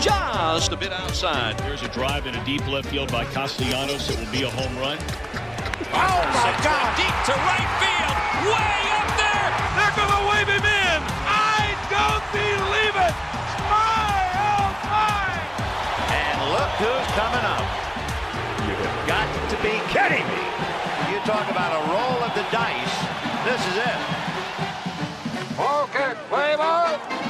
Just 0.00 0.72
a 0.72 0.76
bit 0.76 0.92
outside. 0.92 1.58
There's 1.60 1.82
a 1.82 1.88
drive 1.88 2.26
in 2.26 2.34
a 2.34 2.44
deep 2.44 2.66
left 2.66 2.88
field 2.88 3.10
by 3.10 3.24
Castellanos. 3.26 4.10
It 4.10 4.18
will 4.18 4.32
be 4.32 4.42
a 4.42 4.50
home 4.50 4.76
run. 4.78 4.98
Oh 5.94 6.20
my 6.34 6.50
God! 6.62 6.88
Deep 6.98 7.16
to 7.26 7.34
right 7.34 7.70
field. 7.78 8.14
Way 8.50 8.78
up 8.98 9.08
there. 9.16 9.48
They're 9.78 9.96
gonna 9.96 10.22
wave 10.30 10.50
him 10.50 10.66
in! 10.66 11.00
I 11.30 11.74
don't 11.88 12.26
believe 12.34 12.96
it! 12.98 13.14
My 13.70 14.22
oh 14.34 14.68
my! 14.90 15.38
And 16.12 16.36
look 16.52 16.70
who's 16.82 17.08
coming 17.14 17.46
up. 17.46 17.66
You 18.66 18.74
have 18.74 18.98
got 19.08 19.28
to 19.50 19.56
be 19.62 19.74
kidding 19.94 20.26
me. 20.26 20.44
You 21.14 21.18
talk 21.24 21.48
about 21.50 21.72
a 21.72 21.82
roll 21.88 22.18
of 22.22 22.34
the 22.34 22.44
dice. 22.50 22.96
This 23.46 23.62
is 23.70 23.76
it. 23.80 23.98
Okay, 25.58 26.12
play 26.28 26.56
ball. 26.56 27.23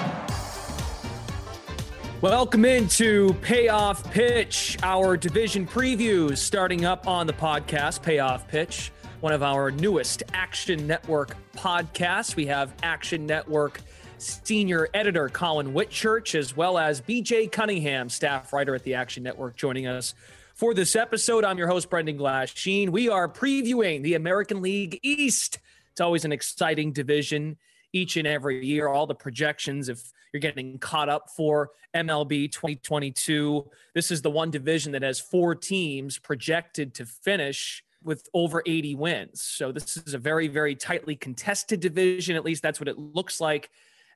Welcome 2.25 2.65
into 2.65 3.35
Payoff 3.43 4.11
Pitch, 4.11 4.79
our 4.83 5.15
division 5.15 5.67
previews 5.67 6.39
starting 6.39 6.87
up 6.87 7.07
on 7.07 7.27
the 7.27 7.35
podcast, 7.35 8.01
Payoff 8.01 8.49
Pitch, 8.49 8.93
one 9.21 9.35
of 9.35 9.43
our 9.43 9.71
newest 9.71 10.23
Action 10.33 10.87
Network 10.87 11.37
podcasts. 11.55 12.35
We 12.35 12.47
have 12.47 12.73
Action 12.83 13.27
Network 13.27 13.83
senior 14.17 14.89
editor 14.95 15.29
Collin 15.29 15.75
Whitchurch, 15.75 16.35
as 16.35 16.57
well 16.57 16.79
as 16.79 17.03
BJ 17.03 17.53
Cunningham, 17.53 18.09
staff 18.09 18.55
writer 18.55 18.75
at 18.75 18.85
the 18.85 18.95
Action 18.95 19.23
Network, 19.23 19.55
joining 19.55 19.87
us 19.87 20.15
for 20.55 20.73
this 20.73 20.97
episode. 20.97 21.45
I'm 21.45 21.59
your 21.59 21.69
host, 21.69 21.91
Brendan 21.91 22.17
Glasheen. 22.17 22.89
We 22.89 23.11
are 23.11 23.29
previewing 23.29 24.03
the 24.03 24.15
American 24.15 24.63
League 24.63 24.99
East. 25.03 25.59
It's 25.93 26.01
always 26.01 26.25
an 26.25 26.33
exciting 26.33 26.95
division 26.95 27.59
each 27.93 28.17
and 28.17 28.27
every 28.27 28.65
year. 28.65 28.89
All 28.89 29.07
the 29.07 29.15
projections, 29.15 29.91
if 29.91 30.14
you're 30.35 30.41
getting 30.41 30.79
caught 30.79 31.09
up 31.09 31.31
for 31.31 31.71
MLB 31.95 32.51
2022, 32.51 33.71
this 33.95 34.11
is 34.11 34.21
the 34.21 34.31
one 34.31 34.51
division 34.51 34.91
that 34.93 35.03
has 35.03 35.21
four 35.21 35.55
teams 35.55 36.19
projected 36.19 36.93
to 36.95 37.07
finish 37.07 37.85
with 38.03 38.29
over 38.35 38.61
80 38.67 38.97
wins. 38.97 39.41
So 39.41 39.71
this 39.71 39.97
is 39.97 40.13
a 40.13 40.19
very, 40.19 40.49
very 40.49 40.75
tightly 40.75 41.15
contested 41.15 41.79
division. 41.79 42.35
At 42.35 42.45
least 42.45 42.63
that's 42.63 42.81
what 42.81 42.89
it 42.89 42.99
looks 42.99 43.41
like 43.41 43.71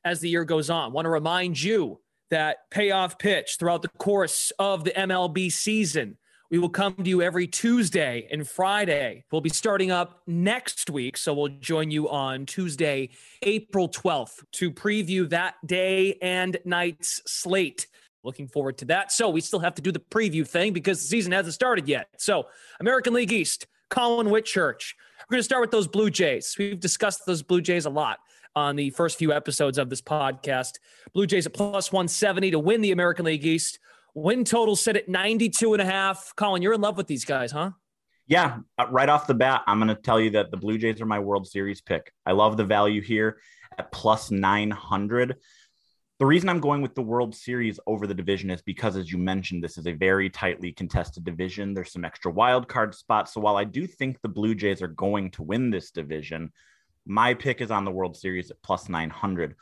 as 0.04 0.18
the 0.18 0.28
year 0.28 0.44
goes 0.44 0.70
on. 0.70 0.92
Want 0.92 1.06
to 1.06 1.10
remind 1.10 1.62
you 1.62 2.00
that 2.30 2.68
payoff 2.70 3.16
pitch 3.18 3.56
throughout 3.58 3.82
the 3.82 3.88
course 3.88 4.52
of 4.58 4.82
the 4.82 4.90
MLB 4.90 5.52
season. 5.52 6.18
We 6.50 6.58
will 6.58 6.70
come 6.70 6.94
to 6.94 7.08
you 7.08 7.20
every 7.20 7.46
Tuesday 7.46 8.26
and 8.30 8.48
Friday. 8.48 9.24
We'll 9.30 9.42
be 9.42 9.50
starting 9.50 9.90
up 9.90 10.22
next 10.26 10.88
week. 10.88 11.18
So 11.18 11.34
we'll 11.34 11.48
join 11.48 11.90
you 11.90 12.08
on 12.08 12.46
Tuesday, 12.46 13.10
April 13.42 13.86
12th 13.86 14.44
to 14.52 14.70
preview 14.70 15.28
that 15.28 15.56
day 15.66 16.14
and 16.22 16.56
night's 16.64 17.20
slate. 17.26 17.86
Looking 18.24 18.48
forward 18.48 18.78
to 18.78 18.86
that. 18.86 19.12
So 19.12 19.28
we 19.28 19.42
still 19.42 19.58
have 19.58 19.74
to 19.74 19.82
do 19.82 19.92
the 19.92 20.00
preview 20.00 20.48
thing 20.48 20.72
because 20.72 21.02
the 21.02 21.06
season 21.06 21.32
hasn't 21.32 21.52
started 21.52 21.86
yet. 21.86 22.08
So 22.16 22.46
American 22.80 23.12
League 23.12 23.32
East, 23.32 23.66
Collin 23.90 24.28
Whitchurch. 24.28 24.94
We're 25.28 25.34
going 25.34 25.40
to 25.40 25.44
start 25.44 25.60
with 25.60 25.70
those 25.70 25.86
Blue 25.86 26.08
Jays. 26.08 26.56
We've 26.58 26.80
discussed 26.80 27.26
those 27.26 27.42
Blue 27.42 27.60
Jays 27.60 27.84
a 27.84 27.90
lot 27.90 28.20
on 28.56 28.74
the 28.74 28.88
first 28.90 29.18
few 29.18 29.34
episodes 29.34 29.76
of 29.76 29.90
this 29.90 30.00
podcast. 30.00 30.78
Blue 31.12 31.26
Jays 31.26 31.46
at 31.46 31.52
plus 31.52 31.92
170 31.92 32.52
to 32.52 32.58
win 32.58 32.80
the 32.80 32.92
American 32.92 33.26
League 33.26 33.44
East. 33.44 33.78
Win 34.14 34.44
total 34.44 34.76
set 34.76 34.96
at 34.96 35.08
92 35.08 35.74
and 35.74 35.82
a 35.82 35.84
half. 35.84 36.32
Collin, 36.36 36.62
you're 36.62 36.72
in 36.72 36.80
love 36.80 36.96
with 36.96 37.06
these 37.06 37.24
guys, 37.24 37.52
huh? 37.52 37.70
Yeah, 38.26 38.58
uh, 38.78 38.86
right 38.90 39.08
off 39.08 39.26
the 39.26 39.34
bat, 39.34 39.62
I'm 39.66 39.78
going 39.78 39.88
to 39.88 39.94
tell 39.94 40.20
you 40.20 40.30
that 40.30 40.50
the 40.50 40.56
Blue 40.56 40.76
Jays 40.76 41.00
are 41.00 41.06
my 41.06 41.18
World 41.18 41.46
Series 41.46 41.80
pick. 41.80 42.12
I 42.26 42.32
love 42.32 42.56
the 42.56 42.64
value 42.64 43.00
here 43.00 43.38
at 43.78 43.90
plus 43.90 44.30
900. 44.30 45.36
The 46.18 46.26
reason 46.26 46.48
I'm 46.48 46.60
going 46.60 46.82
with 46.82 46.94
the 46.94 47.02
World 47.02 47.34
Series 47.34 47.80
over 47.86 48.06
the 48.06 48.14
division 48.14 48.50
is 48.50 48.60
because, 48.60 48.96
as 48.96 49.10
you 49.10 49.18
mentioned, 49.18 49.62
this 49.62 49.78
is 49.78 49.86
a 49.86 49.92
very 49.92 50.28
tightly 50.28 50.72
contested 50.72 51.24
division. 51.24 51.72
There's 51.72 51.92
some 51.92 52.04
extra 52.04 52.30
wild 52.30 52.68
card 52.68 52.94
spots. 52.94 53.32
So 53.32 53.40
while 53.40 53.56
I 53.56 53.64
do 53.64 53.86
think 53.86 54.20
the 54.20 54.28
Blue 54.28 54.54
Jays 54.54 54.82
are 54.82 54.88
going 54.88 55.30
to 55.32 55.42
win 55.42 55.70
this 55.70 55.90
division, 55.90 56.52
my 57.06 57.34
pick 57.34 57.60
is 57.60 57.70
on 57.70 57.84
the 57.84 57.90
World 57.90 58.16
Series 58.16 58.50
at 58.50 58.60
plus 58.62 58.88
900 58.88 59.54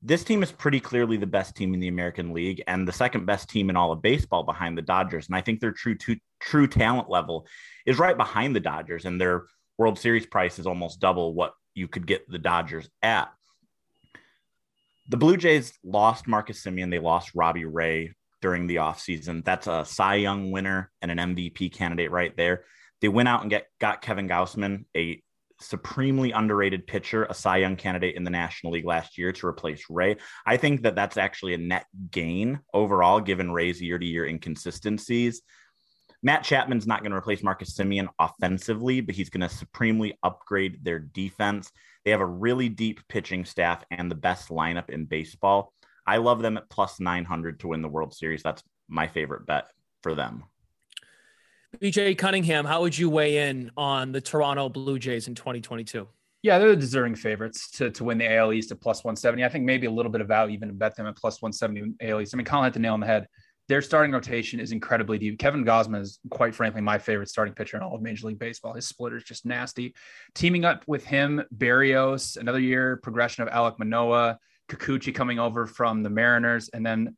this 0.00 0.22
team 0.22 0.42
is 0.42 0.52
pretty 0.52 0.78
clearly 0.78 1.16
the 1.16 1.26
best 1.26 1.56
team 1.56 1.74
in 1.74 1.80
the 1.80 1.88
American 1.88 2.32
League 2.32 2.62
and 2.66 2.86
the 2.86 2.92
second 2.92 3.26
best 3.26 3.48
team 3.48 3.68
in 3.68 3.76
all 3.76 3.90
of 3.90 4.00
baseball 4.00 4.44
behind 4.44 4.78
the 4.78 4.82
Dodgers. 4.82 5.26
And 5.26 5.34
I 5.34 5.40
think 5.40 5.60
their 5.60 5.72
true 5.72 5.96
to, 5.96 6.16
true 6.40 6.68
talent 6.68 7.10
level 7.10 7.46
is 7.84 7.98
right 7.98 8.16
behind 8.16 8.54
the 8.54 8.60
Dodgers, 8.60 9.04
and 9.04 9.20
their 9.20 9.44
World 9.76 9.98
Series 9.98 10.26
price 10.26 10.58
is 10.58 10.66
almost 10.66 11.00
double 11.00 11.34
what 11.34 11.54
you 11.74 11.88
could 11.88 12.06
get 12.06 12.28
the 12.28 12.38
Dodgers 12.38 12.88
at. 13.02 13.32
The 15.08 15.16
Blue 15.16 15.36
Jays 15.36 15.72
lost 15.82 16.28
Marcus 16.28 16.62
Semien. 16.62 16.90
They 16.90 16.98
lost 16.98 17.30
Robbie 17.34 17.64
Ray 17.64 18.14
during 18.40 18.66
the 18.66 18.76
offseason. 18.76 19.44
That's 19.44 19.66
a 19.66 19.84
Cy 19.84 20.16
Young 20.16 20.52
winner 20.52 20.90
and 21.02 21.10
an 21.10 21.18
MVP 21.18 21.72
candidate 21.72 22.10
right 22.10 22.36
there. 22.36 22.64
They 23.00 23.08
went 23.08 23.28
out 23.28 23.40
and 23.40 23.50
get 23.50 23.66
got 23.80 24.02
Kevin 24.02 24.28
Gausman, 24.28 24.84
a 24.96 25.22
supremely 25.60 26.32
underrated 26.32 26.86
pitcher, 26.86 27.24
a 27.24 27.34
Cy 27.34 27.58
Young 27.58 27.76
candidate 27.76 28.16
in 28.16 28.24
the 28.24 28.30
National 28.30 28.72
League 28.72 28.84
last 28.84 29.18
year 29.18 29.32
to 29.32 29.46
replace 29.46 29.84
Ray. 29.90 30.16
I 30.46 30.56
think 30.56 30.82
that 30.82 30.94
that's 30.94 31.16
actually 31.16 31.54
a 31.54 31.58
net 31.58 31.86
gain 32.10 32.60
overall, 32.72 33.20
given 33.20 33.50
Ray's 33.50 33.80
year 33.80 33.98
to 33.98 34.06
year 34.06 34.26
inconsistencies. 34.26 35.42
Matt 36.22 36.42
Chapman's 36.42 36.86
not 36.86 37.02
going 37.02 37.12
to 37.12 37.18
replace 37.18 37.42
Marcus 37.42 37.74
Semien 37.74 38.08
offensively, 38.18 39.00
but 39.00 39.14
he's 39.14 39.30
going 39.30 39.48
to 39.48 39.54
supremely 39.54 40.18
upgrade 40.22 40.84
their 40.84 40.98
defense. 40.98 41.70
They 42.04 42.10
have 42.10 42.20
a 42.20 42.26
really 42.26 42.68
deep 42.68 43.00
pitching 43.08 43.44
staff 43.44 43.84
and 43.90 44.10
the 44.10 44.16
best 44.16 44.48
lineup 44.48 44.90
in 44.90 45.04
baseball. 45.04 45.72
I 46.06 46.16
love 46.16 46.42
them 46.42 46.56
at 46.56 46.70
plus 46.70 46.98
900 46.98 47.60
to 47.60 47.68
win 47.68 47.82
the 47.82 47.88
World 47.88 48.14
Series. 48.14 48.42
That's 48.42 48.62
my 48.88 49.06
favorite 49.06 49.46
bet 49.46 49.68
for 50.02 50.14
them. 50.14 50.44
BJ 51.76 52.16
Cunningham, 52.16 52.64
how 52.64 52.80
would 52.80 52.96
you 52.96 53.10
weigh 53.10 53.48
in 53.48 53.70
on 53.76 54.10
the 54.10 54.20
Toronto 54.20 54.68
Blue 54.68 54.98
Jays 54.98 55.28
in 55.28 55.34
2022? 55.34 56.08
Yeah, 56.42 56.58
they're 56.58 56.70
the 56.70 56.76
deserving 56.76 57.16
favorites 57.16 57.70
to, 57.72 57.90
to 57.90 58.04
win 58.04 58.18
the 58.18 58.32
AL 58.32 58.52
East 58.52 58.72
at 58.72 58.80
plus 58.80 59.04
170. 59.04 59.44
I 59.44 59.48
think 59.48 59.64
maybe 59.64 59.86
a 59.86 59.90
little 59.90 60.10
bit 60.10 60.20
of 60.20 60.28
value 60.28 60.54
even 60.54 60.68
to 60.68 60.74
bet 60.74 60.96
them 60.96 61.06
at 61.06 61.16
plus 61.16 61.42
170 61.42 61.94
AL 62.00 62.20
East. 62.20 62.34
I 62.34 62.36
mean, 62.36 62.46
Collin 62.46 62.64
hit 62.64 62.74
the 62.74 62.80
nail 62.80 62.94
on 62.94 63.00
the 63.00 63.06
head. 63.06 63.26
Their 63.68 63.82
starting 63.82 64.12
rotation 64.12 64.60
is 64.60 64.72
incredibly 64.72 65.18
deep. 65.18 65.38
Kevin 65.38 65.64
Gausman 65.64 66.00
is 66.00 66.20
quite 66.30 66.54
frankly 66.54 66.80
my 66.80 66.96
favorite 66.96 67.28
starting 67.28 67.54
pitcher 67.54 67.76
in 67.76 67.82
all 67.82 67.94
of 67.94 68.00
Major 68.00 68.28
League 68.28 68.38
Baseball. 68.38 68.72
His 68.72 68.86
splitter 68.86 69.18
is 69.18 69.24
just 69.24 69.44
nasty. 69.44 69.94
Teaming 70.34 70.64
up 70.64 70.84
with 70.86 71.04
him, 71.04 71.42
Berrios, 71.54 72.38
another 72.38 72.60
year 72.60 72.98
progression 73.02 73.46
of 73.46 73.52
Alek 73.52 73.78
Manoah, 73.78 74.38
Kikuchi 74.70 75.14
coming 75.14 75.38
over 75.38 75.66
from 75.66 76.02
the 76.02 76.08
Mariners, 76.08 76.70
and 76.70 76.84
then 76.84 77.14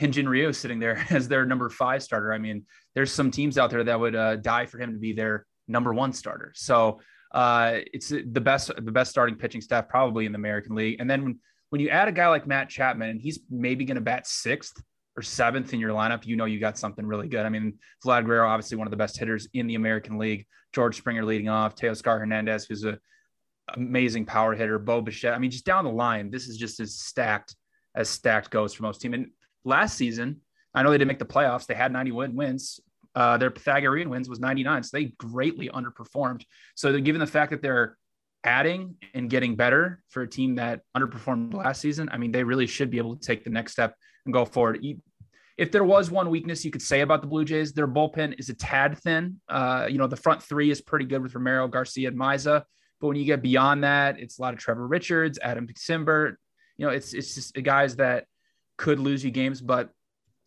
Hyun-Jin 0.00 0.28
Ryu 0.28 0.52
sitting 0.52 0.80
there 0.80 1.04
as 1.10 1.28
their 1.28 1.46
number 1.46 1.68
five 1.70 2.02
starter. 2.02 2.32
I 2.32 2.38
mean, 2.38 2.64
there's 2.94 3.12
some 3.12 3.30
teams 3.30 3.58
out 3.58 3.70
there 3.70 3.84
that 3.84 3.98
would 3.98 4.14
uh, 4.14 4.36
die 4.36 4.66
for 4.66 4.78
him 4.78 4.92
to 4.92 4.98
be 4.98 5.12
their 5.12 5.46
number 5.68 5.92
one 5.94 6.12
starter. 6.12 6.52
So 6.54 7.00
Uh, 7.34 7.80
it's 7.92 8.10
the 8.10 8.40
best 8.40 8.70
the 8.76 8.92
best 8.92 9.10
starting 9.10 9.34
pitching 9.36 9.60
staff 9.60 9.88
probably 9.88 10.24
in 10.24 10.30
the 10.30 10.38
American 10.38 10.76
League. 10.76 11.00
And 11.00 11.10
then 11.10 11.24
when 11.24 11.40
when 11.70 11.80
you 11.80 11.88
add 11.88 12.06
a 12.06 12.12
guy 12.12 12.28
like 12.28 12.46
Matt 12.46 12.68
Chapman 12.68 13.10
and 13.10 13.20
he's 13.20 13.40
maybe 13.50 13.84
going 13.84 13.96
to 13.96 14.00
bat 14.00 14.24
sixth 14.28 14.80
or 15.16 15.22
seventh 15.22 15.74
in 15.74 15.80
your 15.80 15.90
lineup, 15.90 16.24
you 16.24 16.36
know 16.36 16.44
you 16.44 16.60
got 16.60 16.78
something 16.78 17.04
really 17.04 17.26
good. 17.26 17.44
I 17.44 17.48
mean, 17.48 17.74
Vlad 18.04 18.24
Guerrero, 18.24 18.48
obviously 18.48 18.78
one 18.78 18.86
of 18.86 18.92
the 18.92 18.96
best 18.96 19.18
hitters 19.18 19.48
in 19.52 19.66
the 19.66 19.74
American 19.74 20.16
League. 20.16 20.46
George 20.72 20.96
Springer 20.96 21.24
leading 21.24 21.48
off, 21.48 21.74
Teoscar 21.74 22.20
Hernandez, 22.20 22.66
who's 22.66 22.84
a 22.84 22.98
amazing 23.74 24.26
power 24.26 24.54
hitter, 24.54 24.78
Bo 24.78 25.00
Bichette. 25.00 25.34
I 25.34 25.38
mean, 25.38 25.50
just 25.50 25.64
down 25.64 25.84
the 25.84 25.90
line, 25.90 26.30
this 26.30 26.46
is 26.46 26.56
just 26.56 26.78
as 26.78 26.94
stacked 26.94 27.56
as 27.96 28.08
stacked 28.08 28.50
goes 28.50 28.74
for 28.74 28.84
most 28.84 29.00
team. 29.00 29.14
And 29.14 29.26
last 29.64 29.96
season, 29.96 30.40
I 30.74 30.82
know 30.82 30.90
they 30.90 30.98
didn't 30.98 31.08
make 31.08 31.18
the 31.18 31.24
playoffs. 31.24 31.66
They 31.66 31.74
had 31.74 31.92
90 31.92 32.12
win 32.12 32.36
wins. 32.36 32.80
Uh, 33.14 33.38
their 33.38 33.50
Pythagorean 33.50 34.10
wins 34.10 34.28
was 34.28 34.40
99, 34.40 34.82
so 34.82 34.96
they 34.96 35.04
greatly 35.18 35.68
underperformed. 35.68 36.42
So, 36.74 36.98
given 36.98 37.20
the 37.20 37.26
fact 37.26 37.52
that 37.52 37.62
they're 37.62 37.96
adding 38.42 38.96
and 39.14 39.30
getting 39.30 39.54
better 39.54 40.02
for 40.08 40.22
a 40.22 40.28
team 40.28 40.56
that 40.56 40.80
underperformed 40.96 41.54
last 41.54 41.80
season, 41.80 42.08
I 42.10 42.18
mean, 42.18 42.32
they 42.32 42.42
really 42.42 42.66
should 42.66 42.90
be 42.90 42.98
able 42.98 43.16
to 43.16 43.24
take 43.24 43.44
the 43.44 43.50
next 43.50 43.72
step 43.72 43.94
and 44.24 44.34
go 44.34 44.44
forward. 44.44 44.84
If 45.56 45.70
there 45.70 45.84
was 45.84 46.10
one 46.10 46.28
weakness 46.28 46.64
you 46.64 46.72
could 46.72 46.82
say 46.82 47.02
about 47.02 47.20
the 47.20 47.28
Blue 47.28 47.44
Jays, 47.44 47.72
their 47.72 47.86
bullpen 47.86 48.38
is 48.40 48.48
a 48.48 48.54
tad 48.54 48.98
thin. 48.98 49.40
Uh, 49.48 49.86
you 49.88 49.98
know, 49.98 50.08
the 50.08 50.16
front 50.16 50.42
three 50.42 50.70
is 50.70 50.80
pretty 50.80 51.04
good 51.04 51.22
with 51.22 51.36
Romero, 51.36 51.68
Garcia, 51.68 52.08
and 52.08 52.18
Mayza. 52.18 52.64
But 53.00 53.08
when 53.08 53.16
you 53.16 53.24
get 53.24 53.42
beyond 53.42 53.84
that, 53.84 54.18
it's 54.18 54.38
a 54.38 54.42
lot 54.42 54.54
of 54.54 54.60
Trevor 54.60 54.88
Richards, 54.88 55.38
Adam 55.40 55.68
Cimber. 55.68 56.34
You 56.76 56.86
know, 56.86 56.92
it's 56.92 57.14
it's 57.14 57.36
just 57.36 57.54
guys 57.62 57.96
that 57.96 58.24
could 58.76 58.98
lose 58.98 59.24
you 59.24 59.30
games. 59.30 59.60
But 59.60 59.90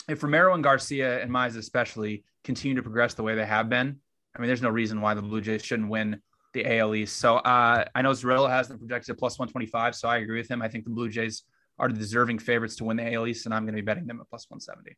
if 0.07 0.23
Romero 0.23 0.53
and 0.53 0.63
Garcia 0.63 1.21
and 1.21 1.31
Mayza 1.31 1.57
especially 1.57 2.23
continue 2.43 2.75
to 2.75 2.83
progress 2.83 3.13
the 3.13 3.23
way 3.23 3.35
they 3.35 3.45
have 3.45 3.69
been, 3.69 3.97
I 4.35 4.39
mean, 4.39 4.47
there's 4.47 4.61
no 4.61 4.69
reason 4.69 5.01
why 5.01 5.13
the 5.13 5.21
Blue 5.21 5.41
Jays 5.41 5.63
shouldn't 5.63 5.89
win 5.89 6.21
the 6.53 6.77
AL 6.79 6.95
East. 6.95 7.17
So 7.17 7.37
uh, 7.37 7.85
I 7.93 8.01
know 8.01 8.11
Zerillo 8.11 8.49
has 8.49 8.67
them 8.67 8.79
projected 8.79 9.11
at 9.11 9.19
plus 9.19 9.37
125. 9.37 9.95
So 9.95 10.07
I 10.07 10.17
agree 10.17 10.39
with 10.39 10.49
him. 10.49 10.61
I 10.61 10.67
think 10.67 10.83
the 10.83 10.89
Blue 10.89 11.09
Jays 11.09 11.43
are 11.79 11.87
the 11.87 11.97
deserving 11.97 12.39
favorites 12.39 12.75
to 12.77 12.83
win 12.83 12.97
the 12.97 13.13
AL 13.13 13.27
East, 13.27 13.45
and 13.45 13.53
I'm 13.53 13.63
going 13.63 13.75
to 13.75 13.81
be 13.81 13.85
betting 13.85 14.07
them 14.07 14.19
at 14.19 14.29
plus 14.29 14.47
170. 14.49 14.95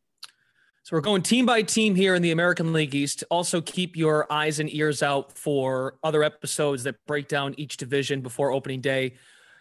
So 0.82 0.96
we're 0.96 1.02
going 1.02 1.22
team 1.22 1.44
by 1.44 1.60
team 1.62 1.94
here 1.94 2.14
in 2.14 2.22
the 2.22 2.30
American 2.30 2.72
League 2.72 2.94
East. 2.94 3.22
Also, 3.30 3.60
keep 3.60 3.96
your 3.96 4.30
eyes 4.32 4.60
and 4.60 4.72
ears 4.72 5.02
out 5.02 5.36
for 5.36 5.98
other 6.02 6.22
episodes 6.22 6.84
that 6.84 6.96
break 7.06 7.28
down 7.28 7.54
each 7.58 7.76
division 7.76 8.22
before 8.22 8.50
opening 8.50 8.80
day, 8.80 9.16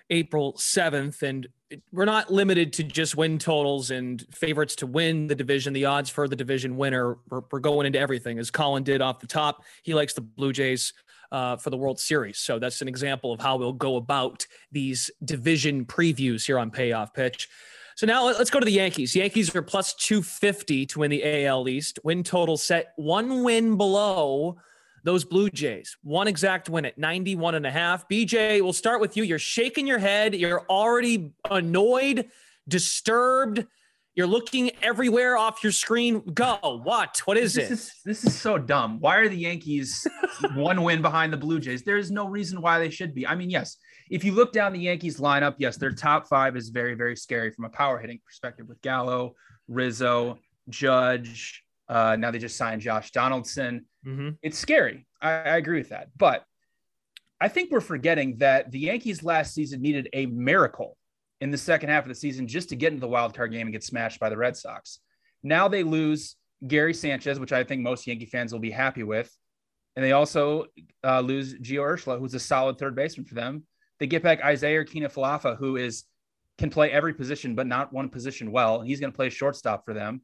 April 0.10 0.54
7th. 0.54 1.22
And 1.22 1.48
we're 1.92 2.06
not 2.06 2.32
limited 2.32 2.74
to 2.74 2.84
just 2.84 3.16
win 3.16 3.38
totals 3.38 3.92
and 3.92 4.26
favorites 4.32 4.76
to 4.78 4.88
win 4.88 5.28
the 5.28 5.36
division, 5.36 5.74
the 5.74 5.86
odds 5.86 6.10
for 6.10 6.28
the 6.28 6.36
division 6.36 6.78
winner. 6.78 7.18
We're, 7.30 7.42
we're 7.52 7.60
going 7.60 7.86
into 7.86 8.00
everything, 8.00 8.40
as 8.40 8.50
Colin 8.52 8.84
did 8.84 9.02
off 9.02 9.20
the 9.20 9.28
top. 9.28 9.64
He 9.84 9.94
likes 9.94 10.14
the 10.14 10.22
Blue 10.22 10.52
Jays 10.52 10.94
uh, 11.32 11.58
for 11.58 11.70
the 11.70 11.78
World 11.78 12.00
Series. 12.00 12.40
So 12.40 12.60
that's 12.60 12.82
an 12.82 12.88
example 12.88 13.32
of 13.32 13.40
how 13.40 13.58
we'll 13.58 13.74
go 13.74 13.98
about 13.98 14.48
these 14.72 15.12
division 15.24 15.86
previews 15.86 16.46
here 16.46 16.58
on 16.58 16.72
Payoff 16.72 17.14
Pitch. 17.14 17.50
So 17.96 18.08
now 18.08 18.26
let's 18.26 18.50
go 18.50 18.60
to 18.60 18.66
the 18.66 18.72
Yankees. 18.72 19.16
Yankees 19.16 19.54
are 19.54 19.62
plus 19.62 19.94
250 19.94 20.86
to 20.86 21.00
win 21.00 21.12
the 21.12 21.46
AL 21.46 21.68
East. 21.68 22.00
Win 22.04 22.24
total 22.24 22.56
set 22.56 22.94
one 22.96 23.44
win 23.44 23.76
below 23.76 24.58
those 25.04 25.24
Blue 25.24 25.50
Jays. 25.50 25.98
One 26.04 26.28
exact 26.28 26.70
win 26.70 26.86
at 26.86 26.98
91 26.98 27.56
and 27.56 27.66
a 27.66 27.72
half. 27.72 28.08
BJ, 28.08 28.62
we'll 28.62 28.74
start 28.74 29.02
with 29.02 29.18
you. 29.18 29.24
You're 29.24 29.40
shaking 29.40 29.88
your 29.88 30.00
head. 30.00 30.36
You're 30.36 30.66
already 30.70 31.32
annoyed, 31.50 32.30
disturbed. 32.68 33.66
You're 34.16 34.28
looking 34.28 34.72
everywhere 34.82 35.38
off 35.38 35.64
your 35.64 35.72
screen. 35.72 36.22
Go. 36.34 36.82
What? 36.84 37.22
What 37.26 37.38
is 37.38 37.54
this 37.54 37.70
it? 37.70 37.74
Is, 37.74 37.94
this 38.04 38.26
is 38.26 38.38
so 38.38 38.58
dumb. 38.58 39.00
Why 39.00 39.18
are 39.18 39.30
the 39.30 39.38
Yankees 39.38 40.06
one 40.56 40.84
win 40.84 41.02
behind 41.02 41.32
the 41.32 41.38
Blue 41.38 41.60
Jays? 41.60 41.84
There 41.84 41.98
is 41.98 42.12
no 42.12 42.28
reason 42.28 42.62
why 42.62 42.80
they 42.80 42.90
should 42.90 43.14
be. 43.14 43.26
I 43.26 43.36
mean, 43.36 43.50
yes, 43.50 43.78
if 44.10 44.24
you 44.24 44.34
look 44.34 44.52
down 44.52 44.74
the 44.74 44.80
Yankees 44.80 45.20
lineup, 45.20 45.56
yes, 45.58 45.78
their 45.78 45.92
top 45.92 46.28
five 46.28 46.58
is 46.58 46.70
very, 46.70 46.96
very 46.96 47.16
scary 47.16 47.52
from 47.52 47.66
a 47.66 47.70
power 47.70 48.00
hitting 48.00 48.20
perspective 48.26 48.68
with 48.68 48.82
Gallo, 48.82 49.36
Rizzo, 49.68 50.40
Judge. 50.68 51.64
Uh, 51.90 52.16
now 52.16 52.32
they 52.32 52.40
just 52.40 52.56
signed 52.56 52.82
Josh 52.82 53.12
Donaldson. 53.12 53.86
Mm-hmm. 54.06 54.30
It's 54.44 54.58
scary. 54.58 55.08
I, 55.22 55.32
I 55.32 55.58
agree 55.58 55.80
with 55.80 55.90
that. 55.90 56.10
But 56.16 56.46
I 57.42 57.48
think 57.48 57.72
we're 57.72 57.82
forgetting 57.82 58.38
that 58.38 58.70
the 58.70 58.80
Yankees 58.80 59.24
last 59.24 59.54
season 59.54 59.82
needed 59.82 60.08
a 60.14 60.28
miracle 60.28 60.96
in 61.42 61.52
the 61.52 61.58
second 61.58 61.90
half 61.90 62.04
of 62.04 62.10
the 62.10 62.16
season 62.16 62.48
just 62.48 62.70
to 62.70 62.76
get 62.76 62.92
into 62.94 63.02
the 63.02 63.08
wild 63.08 63.34
card 63.34 63.52
game 63.52 63.68
and 63.68 63.72
get 63.72 63.84
smashed 63.84 64.20
by 64.20 64.30
the 64.30 64.38
Red 64.38 64.56
Sox. 64.56 65.00
Now 65.42 65.68
they 65.68 65.84
lose 65.84 66.36
Gary 66.68 66.94
Sanchez, 66.94 67.40
which 67.40 67.54
I 67.54 67.64
think 67.64 67.82
most 67.82 68.06
Yankee 68.06 68.26
fans 68.26 68.52
will 68.52 68.60
be 68.60 68.72
happy 68.72 69.04
with. 69.04 69.34
And 69.96 70.06
they 70.06 70.12
also 70.12 70.66
uh, 71.04 71.22
lose 71.22 71.56
Gio 71.56 71.82
Urshela, 71.82 72.20
who's 72.20 72.34
a 72.34 72.40
solid 72.40 72.78
third 72.78 72.96
baseman 72.96 73.26
for 73.26 73.36
them. 73.36 73.64
They 74.00 74.08
get 74.08 74.22
back 74.22 74.44
Isaiah 74.44 74.86
Kiner-Falefa, 74.86 75.58
who 75.58 75.78
is 75.78 76.04
can 76.58 76.70
play 76.70 76.92
every 76.92 77.14
position, 77.14 77.56
but 77.56 77.68
not 77.68 77.94
one 77.94 78.10
position 78.10 78.52
well. 78.52 78.80
And 78.80 78.88
he's 78.88 79.00
going 79.00 79.12
to 79.12 79.16
play 79.16 79.30
shortstop 79.30 79.86
for 79.86 79.94
them. 79.94 80.22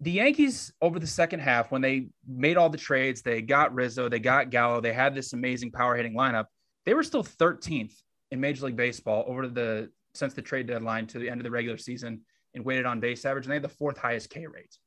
The 0.00 0.10
Yankees 0.10 0.72
over 0.82 0.98
the 0.98 1.06
second 1.06 1.40
half, 1.40 1.70
when 1.70 1.80
they 1.80 2.08
made 2.26 2.56
all 2.56 2.68
the 2.68 2.78
trades, 2.78 3.22
they 3.22 3.40
got 3.40 3.74
Rizzo, 3.74 4.08
they 4.08 4.18
got 4.18 4.50
Gallo, 4.50 4.80
they 4.80 4.92
had 4.92 5.14
this 5.14 5.32
amazing 5.32 5.70
power 5.70 5.96
hitting 5.96 6.14
lineup. 6.14 6.46
They 6.84 6.94
were 6.94 7.02
still 7.02 7.24
13th 7.24 7.94
in 8.30 8.40
Major 8.40 8.66
League 8.66 8.76
Baseball 8.76 9.24
over 9.26 9.48
the 9.48 9.90
since 10.14 10.34
the 10.34 10.42
trade 10.42 10.66
deadline 10.66 11.06
to 11.08 11.18
the 11.18 11.28
end 11.28 11.40
of 11.40 11.44
the 11.44 11.50
regular 11.50 11.76
season 11.76 12.20
in 12.54 12.62
weighted 12.62 12.86
on 12.86 13.00
base 13.00 13.24
average, 13.24 13.46
and 13.46 13.50
they 13.50 13.56
had 13.56 13.64
the 13.64 13.68
fourth 13.68 13.98
highest 13.98 14.30
K 14.30 14.46
rate. 14.46 14.78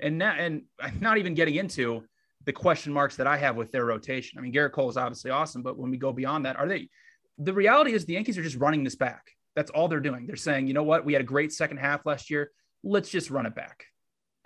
And 0.00 0.18
now, 0.18 0.32
and 0.32 0.62
not 1.00 1.18
even 1.18 1.34
getting 1.34 1.54
into 1.54 2.04
the 2.44 2.52
question 2.52 2.92
marks 2.92 3.16
that 3.16 3.26
I 3.26 3.36
have 3.36 3.56
with 3.56 3.72
their 3.72 3.84
rotation. 3.84 4.38
I 4.38 4.42
mean, 4.42 4.52
Gerrit 4.52 4.72
Cole 4.72 4.90
is 4.90 4.96
obviously 4.96 5.30
awesome, 5.30 5.62
but 5.62 5.78
when 5.78 5.90
we 5.90 5.96
go 5.96 6.12
beyond 6.12 6.46
that, 6.46 6.56
are 6.56 6.68
they 6.68 6.88
the 7.38 7.52
reality 7.52 7.92
is 7.92 8.04
the 8.04 8.14
Yankees 8.14 8.38
are 8.38 8.42
just 8.42 8.56
running 8.56 8.82
this 8.82 8.96
back. 8.96 9.30
That's 9.54 9.70
all 9.70 9.88
they're 9.88 10.00
doing. 10.00 10.26
They're 10.26 10.36
saying, 10.36 10.66
you 10.66 10.74
know 10.74 10.82
what? 10.82 11.04
We 11.04 11.12
had 11.12 11.22
a 11.22 11.26
great 11.26 11.52
second 11.52 11.78
half 11.78 12.06
last 12.06 12.30
year. 12.30 12.50
Let's 12.82 13.10
just 13.10 13.30
run 13.30 13.46
it 13.46 13.54
back. 13.54 13.84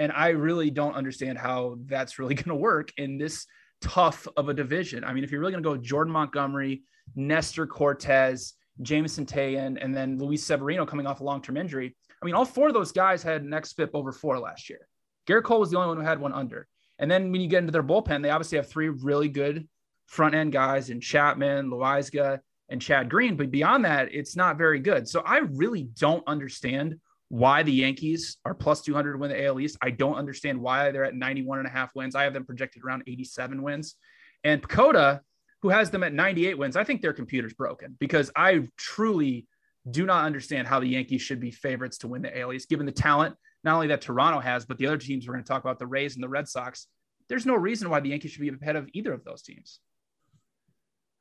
And 0.01 0.11
I 0.13 0.31
really 0.31 0.71
don't 0.71 0.95
understand 0.95 1.39
how 1.39 1.77
that's 1.85 2.19
really 2.19 2.35
going 2.41 2.49
to 2.49 2.55
work 2.57 2.91
in 2.97 3.19
this 3.19 3.47
tough 3.83 4.27
of 4.37 4.49
a 4.49 4.55
division. 4.55 5.05
I 5.05 5.13
mean, 5.13 5.23
if 5.23 5.31
you're 5.31 5.41
really 5.41 5.53
going 5.53 5.63
to 5.63 5.69
go 5.69 5.77
Jordan 5.77 6.13
Montgomery, 6.13 6.83
Nestor 7.15 7.67
Cortes, 7.67 8.55
Jameson 8.81 9.27
Taillon, 9.27 9.79
and 9.81 9.95
then 9.95 10.19
Luis 10.19 10.43
Severino 10.43 10.87
coming 10.87 11.07
off 11.07 11.21
a 11.21 11.25
long 11.25 11.43
term 11.43 11.57
injury, 11.57 11.95
I 12.21 12.25
mean, 12.25 12.35
all 12.35 12.47
four 12.47 12.69
of 12.69 12.75
those 12.75 12.93
guys 12.93 13.23
had 13.23 13.43
an 13.43 13.51
xFIP 13.51 13.91
over 13.95 14.11
four 14.11 14.39
last 14.39 14.71
year. 14.71 14.89
Gerrit 15.29 15.45
Cole 15.45 15.61
was 15.61 15.71
the 15.71 15.77
only 15.77 15.89
one 15.89 15.99
who 15.99 16.03
had 16.03 16.19
one 16.19 16.33
under. 16.33 16.67
And 16.99 17.11
then 17.11 17.31
when 17.31 17.43
you 17.43 17.49
get 17.49 17.59
into 17.59 17.73
their 17.73 17.83
bullpen, 17.83 18.23
they 18.23 18.31
obviously 18.31 18.57
have 18.57 18.69
three 18.69 18.89
really 18.89 19.29
good 19.29 19.69
front 20.07 20.35
end 20.35 20.53
guys 20.53 20.91
in 20.91 21.01
Chapman, 21.01 21.71
Loaisiga, 21.71 22.41
and 22.69 22.81
Chad 22.81 23.11
Green. 23.11 23.37
But 23.37 23.51
beyond 23.51 23.85
that, 23.85 24.13
it's 24.13 24.35
not 24.35 24.59
very 24.59 24.81
good. 24.81 25.09
So 25.09 25.21
I 25.21 25.39
really 25.39 25.85
don't 25.99 26.25
understand 26.27 26.99
why 27.31 27.63
the 27.63 27.73
Yankees 27.73 28.39
are 28.45 28.55
plus 28.55 28.83
200 28.83 29.13
to 29.13 29.19
win 29.19 29.31
the 29.31 29.47
AL 29.47 29.61
East. 29.61 29.79
I 29.81 29.91
don't 29.91 30.17
understand 30.17 30.61
why 30.61 30.91
they're 30.91 31.05
at 31.05 31.15
91 31.15 31.61
and 31.61 31.69
a 31.69 31.71
half 31.71 31.95
wins. 31.95 32.17
I 32.17 32.25
have 32.25 32.35
them 32.35 32.45
projected 32.45 32.83
around 32.85 33.05
87 33.07 33.63
wins. 33.63 33.95
And 34.43 34.61
PECOTA, 34.61 35.21
who 35.63 35.69
has 35.69 35.91
them 35.91 36.03
at 36.03 36.13
98 36.13 36.59
wins, 36.59 36.77
I 36.77 36.83
think 36.83 37.01
their 37.01 37.13
computer's 37.13 37.55
broken 37.55 37.97
because 38.01 38.33
I 38.35 38.69
truly 38.77 39.47
do 39.89 40.07
not 40.07 40.25
understand 40.25 40.67
how 40.67 40.81
the 40.81 40.89
Yankees 40.89 41.23
should 41.23 41.39
be 41.39 41.53
favorites 41.53 41.99
to 41.99 42.09
win 42.09 42.21
the 42.21 42.37
AL 42.37 42.53
East, 42.53 42.69
given 42.69 42.85
the 42.85 42.93
talent 42.93 43.37
not 43.63 43.75
only 43.75 43.87
that 43.89 44.01
Toronto 44.01 44.41
has, 44.41 44.65
but 44.67 44.79
the 44.79 44.87
other 44.89 44.97
teams 44.97 45.29
we're 45.29 45.35
going 45.35 45.45
to 45.45 45.49
talk 45.49 45.63
about, 45.63 45.79
the 45.79 45.87
Rays 45.87 46.17
and 46.17 46.25
the 46.25 46.29
Red 46.29 46.49
Sox. 46.49 46.89
There's 47.29 47.47
no 47.47 47.55
reason 47.55 47.91
why 47.91 48.01
the 48.01 48.09
Yankees 48.09 48.33
should 48.33 48.41
be 48.41 48.49
ahead 48.49 48.75
of 48.75 48.89
either 48.93 49.13
of 49.13 49.23
those 49.23 49.43
teams. 49.43 49.79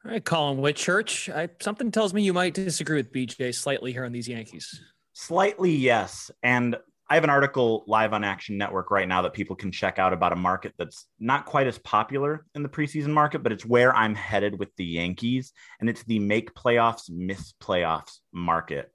All 0.04 0.12
right, 0.12 0.24
Collin 0.24 0.58
Whitchurch. 0.58 1.32
I, 1.32 1.50
something 1.62 1.92
tells 1.92 2.16
me 2.16 2.24
you 2.24 2.34
might 2.34 2.56
disagree 2.56 2.98
with 2.98 3.12
BJ 3.12 3.54
slightly 3.54 3.92
here 3.92 4.06
on 4.06 4.12
these 4.12 4.28
Yankees. 4.28 4.82
Slightly, 5.14 5.72
yes. 5.72 6.32
And 6.44 6.78
I 7.10 7.16
have 7.16 7.24
an 7.24 7.32
article 7.32 7.84
live 7.88 8.14
on 8.14 8.24
Action 8.24 8.58
Network 8.58 8.92
right 8.92 9.08
now 9.08 9.24
that 9.24 9.34
people 9.34 9.56
can 9.56 9.72
check 9.72 9.98
out 9.98 10.14
about 10.14 10.32
a 10.32 10.36
market 10.36 10.74
that's 10.78 11.08
not 11.20 11.46
quite 11.46 11.66
as 11.66 11.80
popular 11.80 12.46
in 12.54 12.62
the 12.62 12.70
preseason 12.70 13.10
market, 13.10 13.42
but 13.42 13.52
it's 13.52 13.66
where 13.66 13.96
I'm 13.96 14.14
headed 14.14 14.60
with 14.60 14.70
the 14.76 14.86
Yankees. 14.86 15.52
And 15.80 15.90
it's 15.90 16.04
the 16.04 16.20
make 16.20 16.54
playoffs, 16.54 17.10
miss 17.10 17.54
playoffs 17.60 18.20
market. 18.32 18.92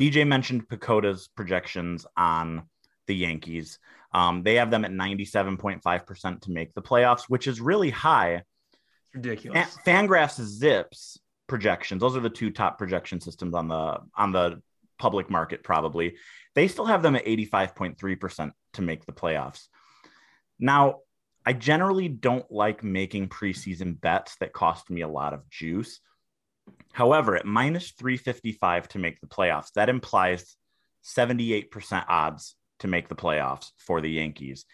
BJ 0.00 0.24
mentioned 0.24 0.68
PECOTA's 0.68 1.28
projections 1.34 2.06
on 2.16 2.62
the 3.08 3.16
Yankees. 3.16 3.80
Um, 4.14 4.44
they 4.44 4.54
have 4.54 4.70
them 4.70 4.84
at 4.84 4.92
97.5% 4.92 6.42
to 6.42 6.50
make 6.52 6.72
the 6.74 6.82
playoffs, 6.82 7.24
which 7.28 7.48
is 7.48 7.60
really 7.60 7.90
high 7.90 8.34
It's 8.34 9.14
ridiculous. 9.14 9.76
FanGraphs 9.84 10.60
ZiPS 10.60 11.18
projections; 11.48 12.00
those 12.00 12.16
are 12.16 12.20
the 12.20 12.30
two 12.30 12.50
top 12.50 12.78
projection 12.78 13.20
systems 13.20 13.54
on 13.54 13.68
the 13.68 13.98
on 14.16 14.32
the 14.32 14.62
public 14.98 15.30
market. 15.30 15.62
Probably 15.62 16.16
they 16.54 16.68
still 16.68 16.86
have 16.86 17.02
them 17.02 17.16
at 17.16 17.26
eighty 17.26 17.44
five 17.44 17.74
point 17.74 17.98
three 17.98 18.16
percent 18.16 18.52
to 18.74 18.82
make 18.82 19.04
the 19.06 19.12
playoffs. 19.12 19.66
Now, 20.58 21.00
I 21.46 21.52
generally 21.52 22.08
don't 22.08 22.50
like 22.50 22.82
making 22.82 23.28
preseason 23.28 24.00
bets 24.00 24.36
that 24.40 24.52
cost 24.52 24.90
me 24.90 25.02
a 25.02 25.08
lot 25.08 25.32
of 25.32 25.48
juice. 25.48 26.00
However, 26.92 27.36
at 27.36 27.46
minus 27.46 27.92
355 27.92 28.88
to 28.88 28.98
make 28.98 29.20
the 29.20 29.26
playoffs, 29.26 29.72
that 29.74 29.88
implies 29.88 30.56
78% 31.04 32.04
odds 32.08 32.56
to 32.80 32.88
make 32.88 33.08
the 33.08 33.14
playoffs 33.14 33.70
for 33.78 34.02
the 34.02 34.10
Yankees. 34.10 34.66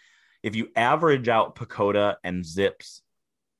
If 0.43 0.55
you 0.55 0.67
average 0.75 1.29
out 1.29 1.55
PECOTA 1.55 2.15
and 2.25 2.43
ZiPS 2.43 2.99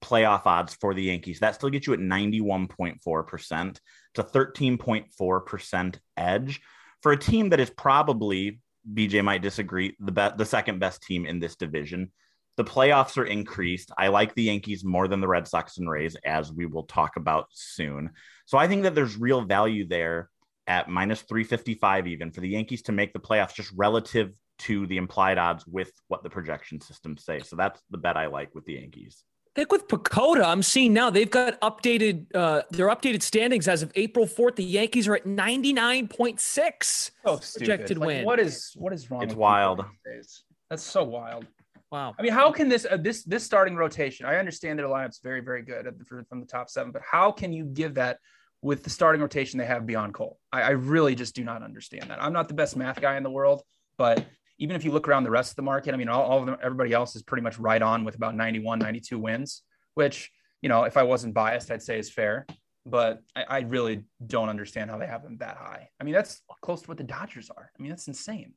playoff 0.06 0.46
odds 0.46 0.76
for 0.76 0.94
the 0.94 1.04
Yankees. 1.04 1.40
That 1.40 1.56
still 1.56 1.70
gets 1.70 1.88
you 1.88 1.94
at 1.94 2.00
91.4% 2.00 3.80
to 4.16 4.24
13.4% 4.24 6.00
edge 6.18 6.62
for 7.02 7.12
a 7.12 7.18
team 7.18 7.50
that 7.50 7.60
is 7.60 7.70
probably 7.70 8.60
BJ 8.94 9.24
might 9.24 9.42
disagree 9.42 9.96
the 10.00 10.12
be- 10.12 10.38
the 10.38 10.46
second 10.46 10.80
best 10.80 11.04
team 11.04 11.26
in 11.26 11.40
this 11.40 11.56
division. 11.56 12.12
The 12.58 12.64
playoffs 12.64 13.18
are 13.18 13.26
increased. 13.26 13.92
I 13.98 14.08
like 14.08 14.34
the 14.34 14.44
Yankees 14.44 14.86
more 14.86 15.08
than 15.08 15.20
the 15.20 15.28
Red 15.28 15.48
Sox 15.48 15.78
and 15.78 15.90
Rays 15.90 16.16
as 16.26 16.54
we 16.54 16.66
will 16.66 16.84
talk 16.84 17.18
about 17.18 17.48
soon. 17.52 18.12
So 18.46 18.58
I 18.58 18.68
think 18.68 18.84
that 18.84 18.96
there's 18.96 19.18
real 19.18 19.44
value 19.44 19.88
there 19.88 20.30
at 20.68 20.90
minus 20.90 21.22
355 21.22 22.08
even 22.08 22.32
for 22.32 22.42
the 22.42 22.50
Yankees 22.50 22.84
to 22.84 22.92
make 22.92 23.14
the 23.14 23.20
playoffs 23.20 23.54
just 23.54 23.72
relative 23.76 24.34
to 24.58 24.88
the 24.88 24.98
implied 24.98 25.38
odds 25.38 25.68
with 25.68 25.92
what 26.08 26.24
the 26.24 26.30
projection 26.30 26.80
systems 26.80 27.26
say. 27.26 27.40
So 27.40 27.56
that's 27.56 27.82
the 27.90 27.98
bet 27.98 28.18
I 28.18 28.28
like 28.28 28.56
with 28.56 28.66
the 28.66 28.74
Yankees. 28.74 29.24
I 29.56 29.62
think 29.62 29.72
with 29.72 29.88
PECOTA, 29.88 30.44
I'm 30.44 30.62
seeing 30.62 30.92
now 30.92 31.10
they've 31.10 31.30
got 31.30 31.60
updated 31.62 32.26
uh, 32.36 32.64
their 32.72 32.88
updated 32.90 33.22
standings 33.22 33.70
as 33.70 33.84
of 33.84 33.92
April 33.96 34.26
4th. 34.26 34.58
The 34.58 34.66
Yankees 34.66 35.08
are 35.08 35.16
at 35.16 35.24
99.6 35.24 37.12
So 37.24 37.40
projected 37.58 37.98
Like, 37.98 38.08
win. 38.08 38.26
what 38.26 38.38
is 38.38 38.74
what 38.76 38.92
is 38.92 39.10
wrong? 39.10 39.24
It's 39.24 39.30
with 39.30 39.38
wild. 39.38 39.78
people 39.78 39.92
these 40.04 40.14
days? 40.16 40.44
That's 40.70 40.84
so 40.84 41.06
wild. 41.06 41.48
Wow. 41.90 42.16
I 42.20 42.22
mean, 42.22 42.34
how 42.34 42.52
can 42.52 42.68
this 42.68 42.86
uh, 42.90 42.98
this 42.98 43.24
this 43.24 43.46
starting 43.46 43.78
rotation? 43.78 44.26
I 44.26 44.36
understand 44.36 44.78
their 44.78 44.88
lineup's 44.88 45.20
very 45.20 45.40
very 45.40 45.62
good 45.62 45.88
at 45.88 45.98
the, 45.98 46.04
from 46.04 46.42
the 46.42 46.46
top 46.46 46.70
seven, 46.70 46.92
but 46.92 47.02
how 47.10 47.32
can 47.32 47.54
you 47.54 47.64
give 47.64 47.94
that 47.94 48.20
with 48.62 48.84
the 48.84 48.90
starting 48.90 49.22
rotation 49.22 49.58
they 49.58 49.66
have 49.66 49.86
beyond 49.86 50.14
Cole? 50.14 50.38
I, 50.52 50.64
I 50.64 50.70
really 50.72 51.16
just 51.16 51.34
do 51.34 51.46
not 51.46 51.64
understand 51.64 52.10
that. 52.10 52.22
I'm 52.22 52.34
not 52.34 52.50
the 52.50 52.56
best 52.56 52.76
math 52.76 53.00
guy 53.00 53.16
in 53.16 53.24
the 53.24 53.32
world, 53.32 53.62
but 53.98 54.26
even 54.58 54.76
if 54.76 54.86
you 54.86 54.92
look 54.92 55.08
around 55.08 55.24
the 55.24 55.32
rest 55.32 55.52
of 55.52 55.56
the 55.56 55.62
market, 55.62 55.94
I 55.94 55.98
mean, 55.98 56.10
all, 56.10 56.24
all 56.24 56.40
of 56.40 56.46
them, 56.46 56.58
everybody 56.62 56.94
else 56.94 57.16
is 57.16 57.24
pretty 57.24 57.44
much 57.44 57.60
right 57.60 57.82
on 57.82 58.04
with 58.04 58.16
about 58.16 58.36
91, 58.36 58.80
92 58.80 59.20
wins, 59.20 59.64
which 59.96 60.32
you 60.66 60.70
know, 60.70 60.84
if 60.84 60.98
I 60.98 61.04
wasn't 61.04 61.36
biased, 61.36 61.70
I'd 61.70 61.84
say 61.84 62.00
is 62.00 62.10
fair. 62.10 62.48
But 62.88 63.22
I, 63.36 63.44
I 63.44 63.60
really 63.60 64.04
don't 64.26 64.50
understand 64.50 64.90
how 64.90 64.98
they 64.98 65.06
have 65.06 65.22
them 65.22 65.38
that 65.38 65.58
high. 65.58 65.90
I 66.02 66.04
mean, 66.04 66.16
that's 66.16 66.42
close 66.62 66.82
to 66.82 66.88
what 66.88 66.98
the 66.98 67.04
Dodgers 67.04 67.52
are. 67.56 67.72
I 67.78 67.82
mean, 67.82 67.92
that's 67.92 68.08
insane. 68.08 68.54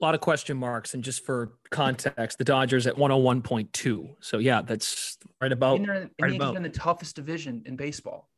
A 0.00 0.04
lot 0.04 0.16
of 0.16 0.20
question 0.20 0.56
marks. 0.56 0.94
And 0.94 1.04
just 1.04 1.24
for 1.24 1.52
context, 1.70 2.38
the 2.38 2.44
Dodgers 2.44 2.88
at 2.88 2.96
101.2. 2.96 4.16
So, 4.18 4.38
yeah, 4.38 4.62
that's 4.62 5.16
right 5.40 5.52
about. 5.52 5.76
and 5.76 5.84
they're, 5.84 5.94
and 5.94 6.10
right 6.20 6.34
about. 6.34 6.56
in 6.56 6.64
the 6.64 6.68
toughest 6.68 7.14
division 7.14 7.62
in 7.66 7.76
baseball. 7.76 8.28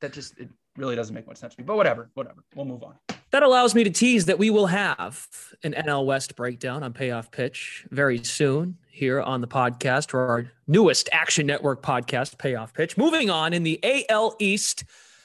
That 0.00 0.14
just 0.14 0.38
it 0.38 0.48
really 0.78 0.96
doesn't 0.96 1.14
make 1.14 1.26
much 1.26 1.36
sense 1.36 1.54
to 1.54 1.60
me. 1.60 1.66
But 1.66 1.76
whatever, 1.76 2.10
whatever. 2.14 2.42
We'll 2.54 2.64
move 2.64 2.82
on. 2.82 2.94
That 3.32 3.42
allows 3.42 3.74
me 3.74 3.82
to 3.82 3.90
tease 3.90 4.26
that 4.26 4.38
we 4.38 4.50
will 4.50 4.66
have 4.66 5.26
an 5.64 5.72
NL 5.72 6.04
West 6.04 6.36
breakdown 6.36 6.82
on 6.82 6.92
Payoff 6.92 7.30
Pitch 7.30 7.86
very 7.90 8.22
soon 8.22 8.76
here 8.90 9.22
on 9.22 9.40
the 9.40 9.48
podcast 9.48 10.10
for 10.10 10.28
our 10.28 10.52
newest 10.66 11.08
Action 11.12 11.46
Network 11.46 11.82
podcast, 11.82 12.36
Payoff 12.36 12.74
Pitch. 12.74 12.98
Moving 12.98 13.30
on 13.30 13.54
in 13.54 13.62
the 13.62 13.80
AL 14.10 14.36
East, 14.38 14.84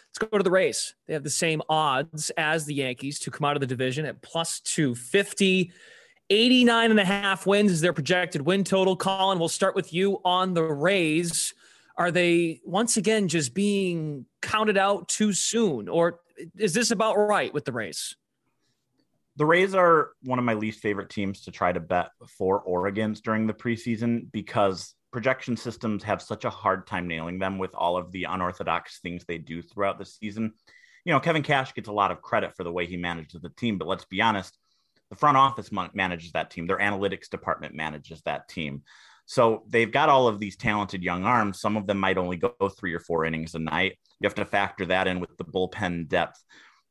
let's 0.09 0.19
go 0.19 0.37
to 0.37 0.43
the 0.43 0.49
Rays. 0.49 0.95
They 1.05 1.13
have 1.15 1.25
the 1.25 1.29
same 1.29 1.61
odds 1.67 2.29
as 2.37 2.65
the 2.65 2.75
Yankees 2.75 3.19
to 3.19 3.29
come 3.29 3.43
out 3.43 3.57
of 3.57 3.59
the 3.59 3.67
division 3.67 4.05
at 4.05 4.21
plus 4.21 4.61
250. 4.61 5.73
89 6.29 6.91
and 6.91 6.99
a 7.01 7.05
half 7.05 7.45
wins 7.45 7.71
is 7.71 7.81
their 7.81 7.91
projected 7.91 8.41
win 8.41 8.63
total. 8.63 8.95
Collin, 8.95 9.37
we'll 9.37 9.49
start 9.49 9.75
with 9.75 9.93
you 9.93 10.21
on 10.23 10.53
the 10.53 10.63
Rays. 10.63 11.53
Are 11.97 12.11
they 12.11 12.61
once 12.63 12.97
again 12.97 13.27
just 13.27 13.53
being 13.53 14.25
counted 14.41 14.77
out 14.77 15.07
too 15.07 15.33
soon? 15.33 15.89
Or 15.89 16.19
is 16.55 16.73
this 16.73 16.91
about 16.91 17.15
right 17.15 17.53
with 17.53 17.65
the 17.65 17.71
Rays? 17.71 18.15
The 19.37 19.45
Rays 19.45 19.73
are 19.75 20.11
one 20.23 20.39
of 20.39 20.45
my 20.45 20.53
least 20.53 20.79
favorite 20.79 21.09
teams 21.09 21.41
to 21.41 21.51
try 21.51 21.71
to 21.71 21.79
bet 21.79 22.09
for 22.27 22.61
Oregon's 22.61 23.21
during 23.21 23.47
the 23.47 23.53
preseason 23.53 24.31
because 24.31 24.95
projection 25.11 25.55
systems 25.57 26.03
have 26.03 26.21
such 26.21 26.45
a 26.45 26.49
hard 26.49 26.85
time 26.85 27.07
nailing 27.07 27.39
them 27.39 27.57
with 27.57 27.73
all 27.73 27.97
of 27.97 28.11
the 28.11 28.25
unorthodox 28.25 28.99
things 28.99 29.25
they 29.25 29.37
do 29.37 29.61
throughout 29.61 29.97
the 29.97 30.05
season. 30.05 30.53
You 31.05 31.13
know, 31.13 31.19
Kevin 31.19 31.43
Cash 31.43 31.73
gets 31.73 31.87
a 31.87 31.93
lot 31.93 32.11
of 32.11 32.21
credit 32.21 32.55
for 32.55 32.63
the 32.63 32.71
way 32.71 32.85
he 32.85 32.97
manages 32.97 33.41
the 33.41 33.49
team, 33.49 33.77
but 33.77 33.87
let's 33.87 34.05
be 34.05 34.21
honest, 34.21 34.57
the 35.09 35.15
front 35.15 35.37
office 35.37 35.71
manages 35.93 36.31
that 36.33 36.51
team, 36.51 36.67
their 36.67 36.79
analytics 36.79 37.29
department 37.29 37.73
manages 37.73 38.21
that 38.23 38.49
team. 38.49 38.83
So 39.27 39.63
they've 39.67 39.91
got 39.91 40.07
all 40.07 40.27
of 40.27 40.39
these 40.39 40.55
talented 40.55 41.03
young 41.03 41.25
arms. 41.25 41.59
Some 41.59 41.75
of 41.75 41.85
them 41.85 41.99
might 41.99 42.17
only 42.17 42.37
go 42.37 42.53
three 42.69 42.93
or 42.93 42.99
four 42.99 43.25
innings 43.25 43.55
a 43.55 43.59
night. 43.59 43.97
You 44.19 44.25
have 44.25 44.35
to 44.35 44.45
factor 44.45 44.85
that 44.85 45.07
in 45.07 45.19
with 45.19 45.37
the 45.37 45.43
bullpen 45.43 46.07
depth. 46.07 46.43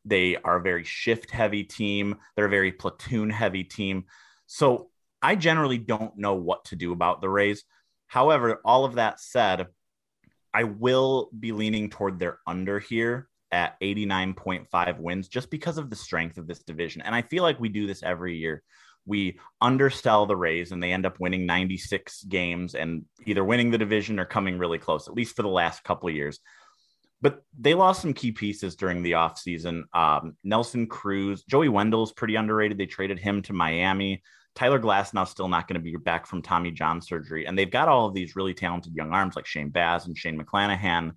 They 0.05 0.37
are 0.37 0.57
a 0.57 0.63
very 0.63 0.85
shift 0.85 1.31
heavy 1.31 1.65
team. 1.65 2.17
They're 2.37 2.45
a 2.45 2.51
very 2.51 2.73
platoon 2.73 3.31
heavy 3.31 3.65
team. 3.65 4.05
So 4.47 4.91
I 5.23 5.35
generally 5.35 5.79
don't 5.79 6.17
know 6.19 6.35
what 6.35 6.67
to 6.67 6.77
do 6.77 6.93
about 6.93 7.23
the 7.23 7.29
Rays. 7.31 7.65
However, 8.07 8.61
all 8.67 8.85
of 8.85 8.97
that 8.97 9.19
said, 9.19 9.69
I 10.53 10.65
will 10.65 11.31
be 11.39 11.53
leaning 11.53 11.89
toward 11.89 12.19
their 12.19 12.39
under 12.47 12.79
here 12.79 13.29
at 13.51 13.81
89.5 13.81 14.99
wins 14.99 15.29
just 15.29 15.51
because 15.51 15.79
of 15.79 15.89
the 15.89 15.97
strength 15.97 16.37
of 16.37 16.47
this 16.47 16.61
division. 16.61 17.01
And 17.01 17.15
I 17.15 17.23
feel 17.23 17.43
like 17.43 17.59
we 17.59 17.71
do 17.71 17.87
this 17.87 18.03
every 18.03 18.37
year. 18.37 18.63
We 19.07 19.39
undersell 19.61 20.27
the 20.27 20.37
Rays 20.37 20.73
and 20.73 20.83
they 20.83 20.93
end 20.93 21.07
up 21.07 21.21
winning 21.21 21.47
96 21.47 22.25
games 22.25 22.75
and 22.75 23.05
either 23.25 23.45
winning 23.45 23.71
the 23.71 23.79
division 23.79 24.19
or 24.19 24.25
coming 24.25 24.59
really 24.59 24.79
close, 24.79 25.09
at 25.09 25.15
least 25.15 25.37
for 25.37 25.43
the 25.43 25.49
last 25.49 25.85
couple 25.85 26.09
of 26.09 26.15
years 26.15 26.41
but 27.23 27.43
they 27.59 27.75
lost 27.75 28.03
some 28.03 28.13
key 28.13 28.33
pieces 28.33 28.77
during 28.77 29.03
the 29.03 29.13
offseason. 29.13 29.83
Um, 29.95 30.37
Nelson 30.45 30.87
Cruz, 30.87 31.43
Joey 31.45 31.69
Wendle's 31.69 32.13
pretty 32.13 32.37
underrated. 32.37 32.79
They 32.79 32.87
traded 32.87 33.19
him 33.19 33.43
to 33.43 33.53
Miami. 33.53 34.23
Tyler 34.55 34.81
Glasnow 34.81 35.27
still 35.27 35.49
not 35.49 35.69
going 35.69 35.75
to 35.75 35.85
be 35.85 35.97
back 35.97 36.27
from 36.27 36.43
Tommy 36.43 36.71
John 36.71 37.01
surgery. 37.01 37.47
And 37.47 37.59
they've 37.59 37.71
got 37.71 37.89
all 37.89 38.07
of 38.07 38.15
these 38.15 38.37
really 38.37 38.55
talented 38.55 38.95
young 38.95 39.13
arms 39.13 39.37
like 39.37 39.47
Shane 39.47 39.71
Baz 39.71 40.07
and 40.07 40.17
Shane 40.17 40.41
McClanahan. 40.41 41.13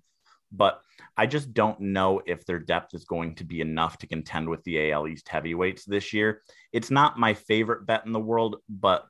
But 0.52 0.80
I 1.16 1.26
just 1.26 1.52
don't 1.54 1.80
know 1.80 2.20
if 2.26 2.44
their 2.44 2.58
depth 2.58 2.94
is 2.94 3.04
going 3.04 3.34
to 3.36 3.44
be 3.44 3.60
enough 3.60 3.98
to 3.98 4.06
contend 4.06 4.48
with 4.48 4.62
the 4.64 4.90
AL 4.90 5.08
East 5.08 5.28
heavyweights 5.28 5.84
this 5.84 6.12
year. 6.12 6.42
It's 6.72 6.90
not 6.90 7.18
my 7.18 7.34
favorite 7.34 7.86
bet 7.86 8.06
in 8.06 8.12
the 8.12 8.20
world, 8.20 8.56
but 8.68 9.06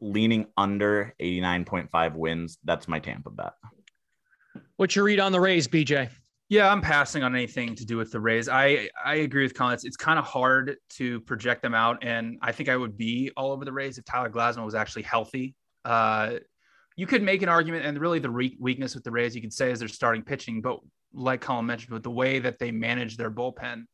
leaning 0.00 0.46
under 0.56 1.14
89.5 1.20 2.14
wins, 2.14 2.58
that's 2.64 2.88
my 2.88 2.98
Tampa 2.98 3.30
bet. 3.30 3.52
What's 4.76 4.96
your 4.96 5.04
read 5.04 5.20
on 5.20 5.32
the 5.32 5.40
Rays, 5.40 5.68
BJ? 5.68 6.10
Yeah, 6.48 6.70
I'm 6.70 6.82
passing 6.82 7.22
on 7.22 7.34
anything 7.34 7.74
to 7.76 7.86
do 7.86 7.96
with 7.96 8.12
the 8.12 8.20
Rays. 8.20 8.48
I 8.48 8.88
I 9.02 9.16
agree 9.16 9.44
with 9.44 9.54
Collins. 9.54 9.84
It's, 9.84 9.94
it's 9.94 9.96
kind 9.96 10.18
of 10.18 10.26
hard 10.26 10.76
to 10.90 11.20
project 11.22 11.62
them 11.62 11.74
out, 11.74 11.98
and 12.02 12.38
I 12.42 12.52
think 12.52 12.68
I 12.68 12.76
would 12.76 12.96
be 12.98 13.30
all 13.36 13.50
over 13.50 13.64
the 13.64 13.72
Rays 13.72 13.96
if 13.96 14.04
Tyler 14.04 14.28
Glasnow 14.28 14.64
was 14.64 14.74
actually 14.74 15.02
healthy. 15.02 15.54
Uh, 15.84 16.34
you 16.96 17.06
could 17.06 17.22
make 17.22 17.42
an 17.42 17.48
argument, 17.48 17.84
and 17.84 17.98
really 17.98 18.18
the 18.18 18.30
re- 18.30 18.56
weakness 18.60 18.94
with 18.94 19.04
the 19.04 19.10
Rays, 19.10 19.34
you 19.34 19.40
could 19.40 19.52
say, 19.52 19.70
is 19.70 19.80
their 19.80 19.88
starting 19.88 20.22
pitching. 20.22 20.60
But 20.60 20.78
like 21.12 21.40
Collin 21.40 21.66
mentioned, 21.66 21.92
with 21.92 22.02
the 22.02 22.10
way 22.10 22.38
that 22.38 22.58
they 22.58 22.70
manage 22.70 23.16
their 23.16 23.30
bullpen, 23.30 23.84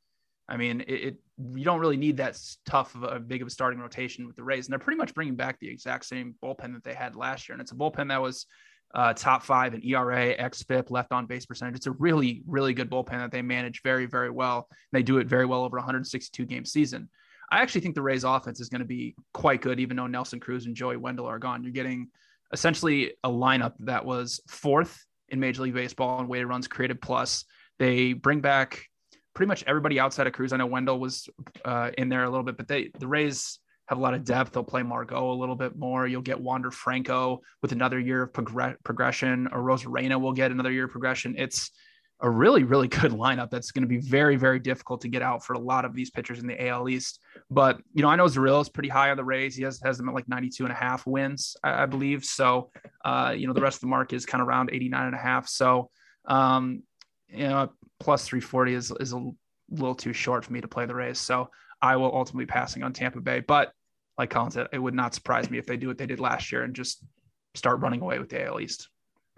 I 0.48 0.56
mean, 0.56 0.82
it, 0.82 0.92
it 0.92 1.16
you 1.54 1.64
don't 1.64 1.80
really 1.80 1.96
need 1.96 2.18
that 2.18 2.38
tough 2.66 2.94
of 2.94 3.04
a 3.04 3.20
big 3.20 3.40
of 3.40 3.48
a 3.48 3.50
starting 3.50 3.80
rotation 3.80 4.26
with 4.26 4.36
the 4.36 4.42
Rays, 4.42 4.66
and 4.66 4.72
they're 4.72 4.78
pretty 4.78 4.98
much 4.98 5.14
bringing 5.14 5.36
back 5.36 5.58
the 5.60 5.68
exact 5.68 6.04
same 6.04 6.34
bullpen 6.42 6.74
that 6.74 6.84
they 6.84 6.94
had 6.94 7.16
last 7.16 7.48
year, 7.48 7.54
and 7.54 7.62
it's 7.62 7.72
a 7.72 7.76
bullpen 7.76 8.08
that 8.08 8.20
was 8.20 8.46
uh, 8.94 9.12
top 9.14 9.42
five 9.42 9.74
in 9.74 9.84
ERA, 9.86 10.36
xFIP, 10.36 10.90
left 10.90 11.12
on 11.12 11.26
base 11.26 11.46
percentage. 11.46 11.76
It's 11.76 11.86
a 11.86 11.92
really, 11.92 12.42
really 12.46 12.74
good 12.74 12.90
bullpen 12.90 13.18
that 13.18 13.30
they 13.30 13.42
manage 13.42 13.82
very, 13.82 14.06
very 14.06 14.30
well. 14.30 14.68
They 14.92 15.02
do 15.02 15.18
it 15.18 15.26
very 15.26 15.46
well 15.46 15.62
over 15.62 15.76
162 15.76 16.44
game 16.44 16.64
season. 16.64 17.08
I 17.52 17.62
actually 17.62 17.80
think 17.82 17.94
the 17.94 18.02
Rays 18.02 18.24
offense 18.24 18.60
is 18.60 18.68
going 18.68 18.80
to 18.80 18.86
be 18.86 19.14
quite 19.32 19.60
good, 19.60 19.80
even 19.80 19.96
though 19.96 20.06
Nelson 20.06 20.40
Cruz 20.40 20.66
and 20.66 20.74
Joey 20.74 20.96
Wendle 20.96 21.26
are 21.26 21.38
gone. 21.38 21.62
You're 21.62 21.72
getting 21.72 22.08
essentially 22.52 23.12
a 23.24 23.28
lineup 23.28 23.74
that 23.80 24.04
was 24.04 24.40
fourth 24.48 25.04
in 25.28 25.40
Major 25.40 25.62
League 25.62 25.74
Baseball 25.74 26.20
in 26.20 26.28
weighted 26.28 26.48
runs 26.48 26.68
created 26.68 27.00
plus. 27.00 27.44
They 27.78 28.12
bring 28.12 28.40
back 28.40 28.84
pretty 29.34 29.48
much 29.48 29.64
everybody 29.66 30.00
outside 30.00 30.26
of 30.26 30.32
Cruz. 30.32 30.52
I 30.52 30.56
know 30.56 30.66
Wendle 30.66 30.98
was 30.98 31.28
uh, 31.64 31.90
in 31.96 32.08
there 32.08 32.24
a 32.24 32.30
little 32.30 32.44
bit, 32.44 32.56
but 32.56 32.68
they 32.68 32.90
the 32.98 33.06
Rays 33.06 33.58
have 33.86 33.98
a 33.98 34.00
lot 34.00 34.14
of 34.14 34.24
depth. 34.24 34.52
They'll 34.52 34.64
play 34.64 34.82
Margot 34.82 35.32
a 35.32 35.34
little 35.34 35.56
bit 35.56 35.76
more. 35.76 36.06
You'll 36.06 36.22
get 36.22 36.40
Wander 36.40 36.70
Franco 36.70 37.40
with 37.62 37.72
another 37.72 37.98
year 37.98 38.22
of 38.22 38.32
progr- 38.32 38.76
progression, 38.84 39.48
or 39.48 39.62
Arozarena 39.62 40.20
will 40.20 40.32
get 40.32 40.50
another 40.50 40.70
year 40.70 40.84
of 40.84 40.90
progression. 40.90 41.34
It's 41.38 41.70
a 42.22 42.30
really, 42.30 42.64
really 42.64 42.88
good 43.00 43.12
lineup 43.12 43.50
that's 43.50 43.70
going 43.70 43.82
to 43.82 43.88
be 43.88 43.98
very, 43.98 44.36
very 44.36 44.58
difficult 44.58 45.00
to 45.02 45.08
get 45.08 45.22
out 45.22 45.44
for 45.44 45.54
a 45.54 45.58
lot 45.58 45.84
of 45.84 45.94
these 45.94 46.10
pitchers 46.10 46.38
in 46.38 46.46
the 46.46 46.68
AL 46.68 46.88
East. 46.88 47.20
But, 47.50 47.80
you 47.94 48.02
know, 48.02 48.08
I 48.08 48.16
know 48.16 48.26
Zerillo 48.26 48.60
is 48.60 48.68
pretty 48.68 48.88
high 48.88 49.10
on 49.10 49.16
the 49.16 49.24
Rays. 49.24 49.56
He 49.56 49.62
has, 49.64 49.80
has 49.84 49.96
them 49.96 50.08
at 50.08 50.14
like 50.14 50.28
92 50.28 50.64
and 50.64 50.72
a 50.72 50.76
half 50.76 51.06
wins, 51.06 51.56
I, 51.62 51.82
I 51.82 51.86
believe. 51.86 52.24
So, 52.24 52.70
uh, 53.04 53.34
you 53.36 53.46
know, 53.46 53.52
the 53.52 53.60
rest 53.60 53.76
of 53.76 53.82
the 53.82 53.86
market 53.88 54.16
is 54.16 54.26
kind 54.26 54.42
of 54.42 54.48
around 54.48 54.70
89 54.72 55.06
and 55.06 55.14
a 55.14 55.18
half. 55.18 55.48
So, 55.48 55.90
um, 56.26 56.82
you 57.28 57.48
know, 57.48 57.70
plus 57.98 58.26
340 58.26 58.74
is, 58.74 58.92
is 59.00 59.12
a 59.12 59.30
little 59.70 59.94
too 59.94 60.12
short 60.12 60.44
for 60.44 60.52
me 60.52 60.60
to 60.60 60.68
play 60.68 60.86
the 60.86 60.94
Rays. 60.94 61.18
So 61.18 61.50
I 61.80 61.96
will 61.96 62.14
ultimately 62.14 62.46
passing 62.46 62.82
on 62.82 62.92
Tampa 62.92 63.20
Bay. 63.20 63.40
But 63.40 63.72
like 64.18 64.30
Collin 64.30 64.50
said, 64.50 64.68
it 64.72 64.78
would 64.78 64.94
not 64.94 65.14
surprise 65.14 65.50
me 65.50 65.58
if 65.58 65.66
they 65.66 65.76
do 65.76 65.88
what 65.88 65.96
they 65.96 66.06
did 66.06 66.20
last 66.20 66.52
year 66.52 66.62
and 66.62 66.74
just 66.74 67.02
start 67.54 67.80
running 67.80 68.00
away 68.00 68.18
with 68.18 68.28
the 68.28 68.44
AL 68.44 68.60
East. 68.60 68.88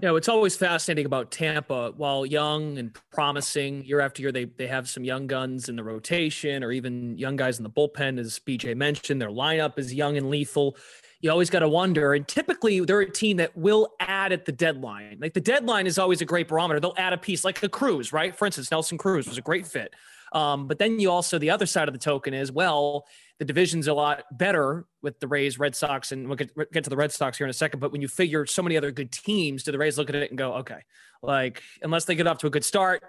You 0.02 0.08
know, 0.08 0.16
it's 0.16 0.28
always 0.28 0.56
fascinating 0.56 1.06
about 1.06 1.30
Tampa. 1.30 1.92
While 1.96 2.26
young 2.26 2.76
and 2.76 2.92
promising, 3.12 3.84
year 3.84 4.00
after 4.00 4.20
year, 4.20 4.32
they 4.32 4.46
they 4.46 4.66
have 4.66 4.88
some 4.88 5.04
young 5.04 5.28
guns 5.28 5.68
in 5.68 5.76
the 5.76 5.84
rotation, 5.84 6.64
or 6.64 6.72
even 6.72 7.16
young 7.16 7.36
guys 7.36 7.58
in 7.58 7.62
the 7.62 7.70
bullpen, 7.70 8.18
as 8.18 8.40
BJ 8.40 8.76
mentioned. 8.76 9.22
Their 9.22 9.30
lineup 9.30 9.78
is 9.78 9.94
young 9.94 10.16
and 10.16 10.28
lethal. 10.28 10.76
You 11.20 11.30
always 11.30 11.50
got 11.50 11.60
to 11.60 11.68
wonder. 11.68 12.14
And 12.14 12.26
typically, 12.26 12.80
they're 12.80 13.02
a 13.02 13.08
team 13.08 13.36
that 13.36 13.56
will 13.56 13.94
add 14.00 14.32
at 14.32 14.44
the 14.44 14.50
deadline. 14.50 15.18
Like 15.20 15.34
the 15.34 15.40
deadline 15.40 15.86
is 15.86 16.00
always 16.00 16.20
a 16.20 16.24
great 16.24 16.48
barometer. 16.48 16.80
They'll 16.80 16.94
add 16.96 17.12
a 17.12 17.18
piece, 17.18 17.44
like 17.44 17.60
the 17.60 17.68
Cruz, 17.68 18.12
right? 18.12 18.36
For 18.36 18.46
instance, 18.46 18.72
Nelson 18.72 18.98
Cruz 18.98 19.28
was 19.28 19.38
a 19.38 19.42
great 19.42 19.68
fit. 19.68 19.94
Um, 20.32 20.66
but 20.66 20.78
then 20.78 20.98
you 20.98 21.10
also 21.10 21.38
the 21.38 21.50
other 21.50 21.66
side 21.66 21.88
of 21.88 21.94
the 21.94 21.98
token 21.98 22.34
is 22.34 22.50
well, 22.50 23.06
the 23.38 23.44
division's 23.44 23.88
a 23.88 23.94
lot 23.94 24.24
better 24.32 24.86
with 25.02 25.20
the 25.20 25.28
Rays, 25.28 25.58
Red 25.58 25.74
Sox, 25.74 26.12
and 26.12 26.26
we'll 26.26 26.36
get, 26.36 26.72
get 26.72 26.84
to 26.84 26.90
the 26.90 26.96
Red 26.96 27.12
Sox 27.12 27.38
here 27.38 27.46
in 27.46 27.50
a 27.50 27.54
second. 27.54 27.80
But 27.80 27.92
when 27.92 28.00
you 28.00 28.08
figure 28.08 28.46
so 28.46 28.62
many 28.62 28.76
other 28.76 28.90
good 28.90 29.12
teams, 29.12 29.62
do 29.62 29.72
the 29.72 29.78
Rays 29.78 29.98
look 29.98 30.08
at 30.08 30.14
it 30.14 30.30
and 30.30 30.38
go, 30.38 30.54
okay, 30.54 30.80
like 31.22 31.62
unless 31.82 32.04
they 32.04 32.14
get 32.14 32.26
off 32.26 32.38
to 32.38 32.46
a 32.46 32.50
good 32.50 32.64
start, 32.64 33.02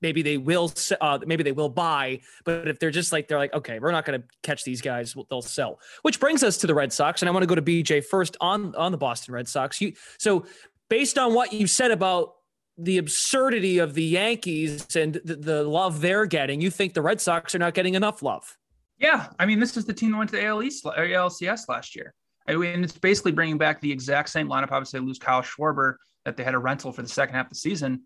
maybe 0.00 0.22
they 0.22 0.36
will 0.36 0.72
uh, 1.00 1.18
maybe 1.26 1.42
they 1.42 1.52
will 1.52 1.68
buy. 1.68 2.20
But 2.44 2.68
if 2.68 2.78
they're 2.78 2.90
just 2.90 3.12
like 3.12 3.28
they're 3.28 3.38
like 3.38 3.54
okay 3.54 3.78
we're 3.78 3.92
not 3.92 4.04
going 4.04 4.20
to 4.20 4.26
catch 4.42 4.64
these 4.64 4.80
guys 4.80 5.16
they'll 5.30 5.42
sell. 5.42 5.80
Which 6.02 6.20
brings 6.20 6.42
us 6.42 6.58
to 6.58 6.66
the 6.66 6.74
red 6.74 6.92
sox 6.92 7.22
and 7.22 7.28
i 7.28 7.32
want 7.32 7.42
to 7.42 7.46
go 7.46 7.54
to 7.54 7.62
bj 7.62 8.04
first 8.04 8.36
on 8.40 8.74
on 8.74 8.92
the 8.92 8.98
boston 8.98 9.34
red 9.34 9.48
sox. 9.48 9.80
You 9.80 9.94
so 10.18 10.46
based 10.88 11.18
on 11.18 11.34
what 11.34 11.52
you 11.52 11.66
said 11.66 11.90
about 11.90 12.34
the 12.78 12.98
absurdity 12.98 13.78
of 13.78 13.94
the 13.94 14.04
Yankees 14.04 14.96
and 14.96 15.20
the, 15.24 15.34
the, 15.34 15.62
love 15.64 16.00
they're 16.00 16.26
getting, 16.26 16.60
you 16.60 16.70
think 16.70 16.94
the 16.94 17.02
Red 17.02 17.20
Sox 17.20 17.54
are 17.54 17.58
not 17.58 17.74
getting 17.74 17.94
enough 17.94 18.22
love. 18.22 18.56
Yeah, 18.98 19.28
I 19.38 19.46
mean, 19.46 19.58
this 19.58 19.76
is 19.76 19.84
the 19.84 19.92
team 19.92 20.12
that 20.12 20.18
went 20.18 20.30
to 20.30 20.44
AL 20.44 20.62
East 20.62 20.86
uh, 20.86 20.90
or 20.90 21.06
ALCS 21.06 21.68
last 21.68 21.96
year. 21.96 22.14
I 22.46 22.56
mean, 22.56 22.82
it's 22.82 22.96
basically 22.96 23.32
bringing 23.32 23.58
back 23.58 23.80
the 23.80 23.92
exact 23.92 24.30
same 24.30 24.48
lineup. 24.48 24.70
Obviously, 24.70 25.00
they 25.00 25.06
lose 25.06 25.18
Kyle 25.18 25.42
Schwarber 25.42 25.96
that 26.24 26.36
they 26.36 26.44
had 26.44 26.54
a 26.54 26.58
rental 26.58 26.92
for 26.92 27.02
the 27.02 27.08
second 27.08 27.34
half 27.34 27.46
of 27.46 27.50
the 27.50 27.56
season, 27.56 28.02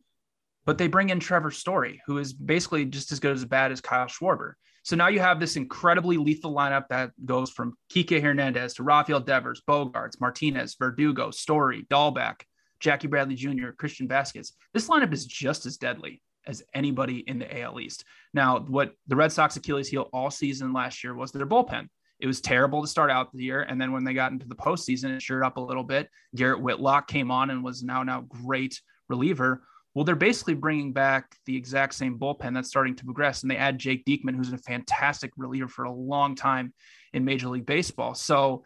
but 0.65 0.79
they 0.79 0.89
bring 0.89 1.11
in 1.11 1.21
Trevor 1.21 1.51
Story, 1.51 2.01
who 2.07 2.19
is 2.19 2.33
basically 2.33 2.85
just 2.85 3.13
as 3.13 3.21
good 3.21 3.33
as 3.33 3.45
bad 3.45 3.73
as 3.73 3.81
Kyle 3.81 4.07
Schwarber. 4.07 4.55
So 4.85 4.97
now 4.97 5.09
you 5.09 5.21
have 5.21 5.39
this 5.39 5.57
incredibly 5.57 6.17
lethal 6.17 6.53
lineup 6.53 6.89
that 6.89 7.13
goes 7.25 7.51
from 7.51 7.75
Kike 7.93 8.21
Hernandez 8.21 8.75
to 8.75 8.83
Rafael 8.83 9.21
Devers, 9.21 9.63
Bogaerts, 9.69 10.21
Martinez, 10.21 10.75
Verdugo, 10.77 11.31
Story, 11.31 11.87
Dalbec, 11.89 12.41
Jackie 12.83 13.07
Bradley 13.07 13.37
Jr., 13.37 13.71
Christian 13.79 14.09
Vázquez. 14.09 14.53
This 14.75 14.89
lineup 14.89 15.13
is 15.13 15.25
just 15.25 15.65
as 15.67 15.77
deadly 15.77 16.21
as 16.47 16.65
anybody 16.75 17.19
in 17.29 17.39
the 17.39 17.61
AL 17.61 17.79
East. 17.79 18.05
Now, 18.35 18.59
what 18.59 18.93
the 19.07 19.15
Red 19.15 19.31
Sox 19.31 19.57
Achilles 19.57 19.89
heel 19.89 20.11
all 20.13 20.33
season 20.33 20.73
last 20.73 21.05
year 21.05 21.15
was 21.15 21.31
their 21.31 21.47
bullpen. 21.47 21.87
It 22.19 22.27
was 22.27 22.41
terrible 22.41 22.83
to 22.83 22.89
start 22.89 23.11
out 23.11 23.33
the 23.33 23.45
year, 23.45 23.63
and 23.63 23.81
then 23.81 23.93
when 23.93 24.05
they 24.05 24.15
got 24.15 24.33
into 24.33 24.47
the 24.47 24.57
postseason, 24.57 25.15
it 25.15 25.23
shored 25.23 25.45
up 25.45 25.57
a 25.57 25.61
little 25.61 25.85
bit. 25.85 26.09
Garrett 26.35 26.61
Whitlock 26.61 27.07
came 27.07 27.31
on 27.31 27.51
and 27.51 27.63
was 27.63 27.85
now 27.85 28.03
now 28.03 28.23
great 28.23 28.81
reliever. 29.09 29.63
Well, 29.95 30.05
they're 30.05 30.17
basically 30.17 30.55
bringing 30.55 30.93
back 30.93 31.37
the 31.47 31.57
exact 31.57 31.95
same 31.95 32.19
bullpen 32.19 32.55
that's 32.55 32.69
starting 32.69 32.97
to 32.97 33.05
progress, 33.05 33.43
and 33.43 33.51
they 33.51 33.57
add 33.57 33.79
Jake 33.79 34.05
Diekman, 34.05 34.35
who's 34.35 34.53
a 34.53 34.59
fantastic 34.59 35.33
reliever 35.37 35.69
for 35.69 35.85
a 35.85 35.93
long 35.93 36.35
time 36.35 36.75
in 37.13 37.25
Major 37.25 37.49
League 37.49 37.67
Baseball. 37.67 38.15
So 38.15 38.65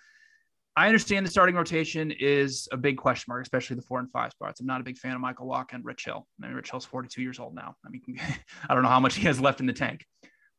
I 0.79 0.89
understand 0.89 1.25
the 1.25 1.31
starting 1.31 1.55
rotation 1.55 2.11
is 2.11 2.69
a 2.71 2.77
big 2.77 2.99
question 2.99 3.25
mark, 3.29 3.43
especially 3.43 3.77
the 3.77 3.83
four 3.83 3.99
and 3.99 4.11
five 4.11 4.33
spots. 4.33 4.61
I'm 4.61 4.67
not 4.67 4.83
a 4.83 4.85
big 4.85 4.99
fan 4.99 5.15
of 5.15 5.23
Michael 5.23 5.51
and 5.73 5.83
Rich 5.83 6.05
Hill. 6.05 6.27
I 6.43 6.47
mean, 6.47 6.55
Rich 6.55 6.71
Hill's 6.71 6.85
42 6.85 7.23
years 7.23 7.39
old 7.39 7.55
now. 7.55 7.75
I 7.85 7.89
mean, 7.89 8.03
I 8.69 8.75
don't 8.75 8.83
know 8.83 8.91
how 8.91 9.01
much 9.01 9.15
he 9.15 9.23
has 9.23 9.41
left 9.41 9.61
in 9.61 9.67
the 9.67 9.73
tank. 9.73 10.05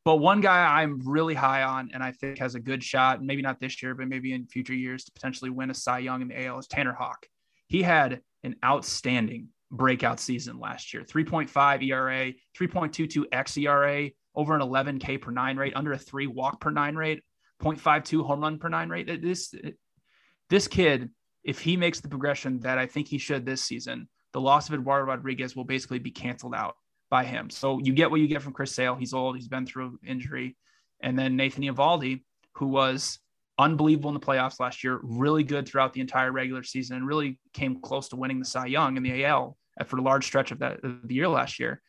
But 0.04 0.16
one 0.16 0.42
guy 0.42 0.82
I'm 0.82 1.02
really 1.06 1.36
high 1.36 1.62
on 1.64 1.92
and 1.94 2.02
I 2.02 2.14
think 2.14 2.40
has 2.40 2.56
a 2.56 2.60
good 2.60 2.84
shot, 2.84 3.22
maybe 3.22 3.44
not 3.44 3.60
this 3.60 3.84
year, 3.84 3.94
but 3.94 4.08
maybe 4.08 4.34
in 4.34 4.48
future 4.48 4.74
years 4.74 5.04
to 5.04 5.12
potentially 5.12 5.52
win 5.52 5.70
a 5.70 5.74
Cy 5.76 6.00
Young 6.00 6.24
in 6.24 6.30
the 6.30 6.46
AL 6.46 6.60
is 6.60 6.68
Tanner 6.68 6.94
Houck. 6.94 7.28
He 7.68 7.84
had 7.84 8.22
an 8.44 8.56
outstanding 8.66 9.50
breakout 9.70 10.20
season 10.20 10.60
last 10.60 10.94
year 10.94 11.04
3.5 11.04 11.84
ERA, 11.84 12.34
3.22 12.58 13.26
xERA, 13.30 14.14
over 14.34 14.56
an 14.56 14.62
11 14.62 14.98
K 14.98 15.18
per 15.18 15.30
nine 15.30 15.58
rate, 15.58 15.74
under 15.76 15.92
a 15.92 15.98
three 15.98 16.26
walk 16.26 16.60
per 16.60 16.72
nine 16.72 16.96
rate, 16.96 17.22
0.52 17.62 18.26
home 18.26 18.42
run 18.42 18.58
per 18.58 18.70
nine 18.70 18.90
rate. 18.90 19.22
This 19.22 19.54
this 20.50 20.68
kid, 20.68 21.10
if 21.44 21.60
he 21.60 21.77
makes 21.77 22.00
the 22.00 22.10
progression 22.10 22.60
that 22.62 22.77
I 22.77 22.86
think 22.86 23.08
he 23.08 23.18
should 23.18 23.46
this 23.46 23.62
season, 23.62 24.08
the 24.34 24.42
loss 24.42 24.68
of 24.68 24.75
Eduardo 24.75 25.06
Rodriguez 25.06 25.56
will 25.56 25.63
basically 25.63 26.00
be 26.00 26.12
canceled 26.12 26.54
out 26.56 26.75
by 27.10 27.24
him. 27.24 27.50
So 27.50 27.80
you 27.80 27.94
get 27.94 28.12
what 28.12 28.20
you 28.20 28.27
get 28.27 28.42
from 28.42 28.54
Chris 28.54 28.74
Sale. 28.74 28.96
He's 28.96 29.13
old, 29.13 29.36
he's 29.36 29.48
been 29.48 29.66
through 29.66 30.00
injury. 30.06 30.58
And 31.00 31.18
then 31.18 31.36
Nathan 31.36 31.63
Eovaldi, 31.63 32.24
who 32.54 32.68
was 32.68 33.20
unbelievable 33.58 34.10
in 34.10 34.13
the 34.13 34.19
playoffs 34.19 34.60
last 34.60 34.84
year, 34.84 35.00
really 35.02 35.43
good 35.43 35.67
throughout 35.67 35.93
the 35.93 36.02
entire 36.02 36.32
regular 36.32 36.63
season, 36.63 36.98
and 36.98 37.08
really 37.08 37.39
came 37.54 37.82
close 37.82 38.10
to 38.10 38.15
winning 38.15 38.39
the 38.39 38.45
Cy 38.45 38.67
Young 38.67 38.98
in 38.98 39.04
the 39.04 39.26
AL 39.26 39.58
for 39.86 39.98
a 39.98 40.02
large 40.02 40.26
stretch 40.26 40.52
of 40.52 40.60
that 40.60 40.84
of 40.84 41.08
the 41.08 41.15
year 41.15 41.28
last 41.28 41.60
year. 41.60 41.82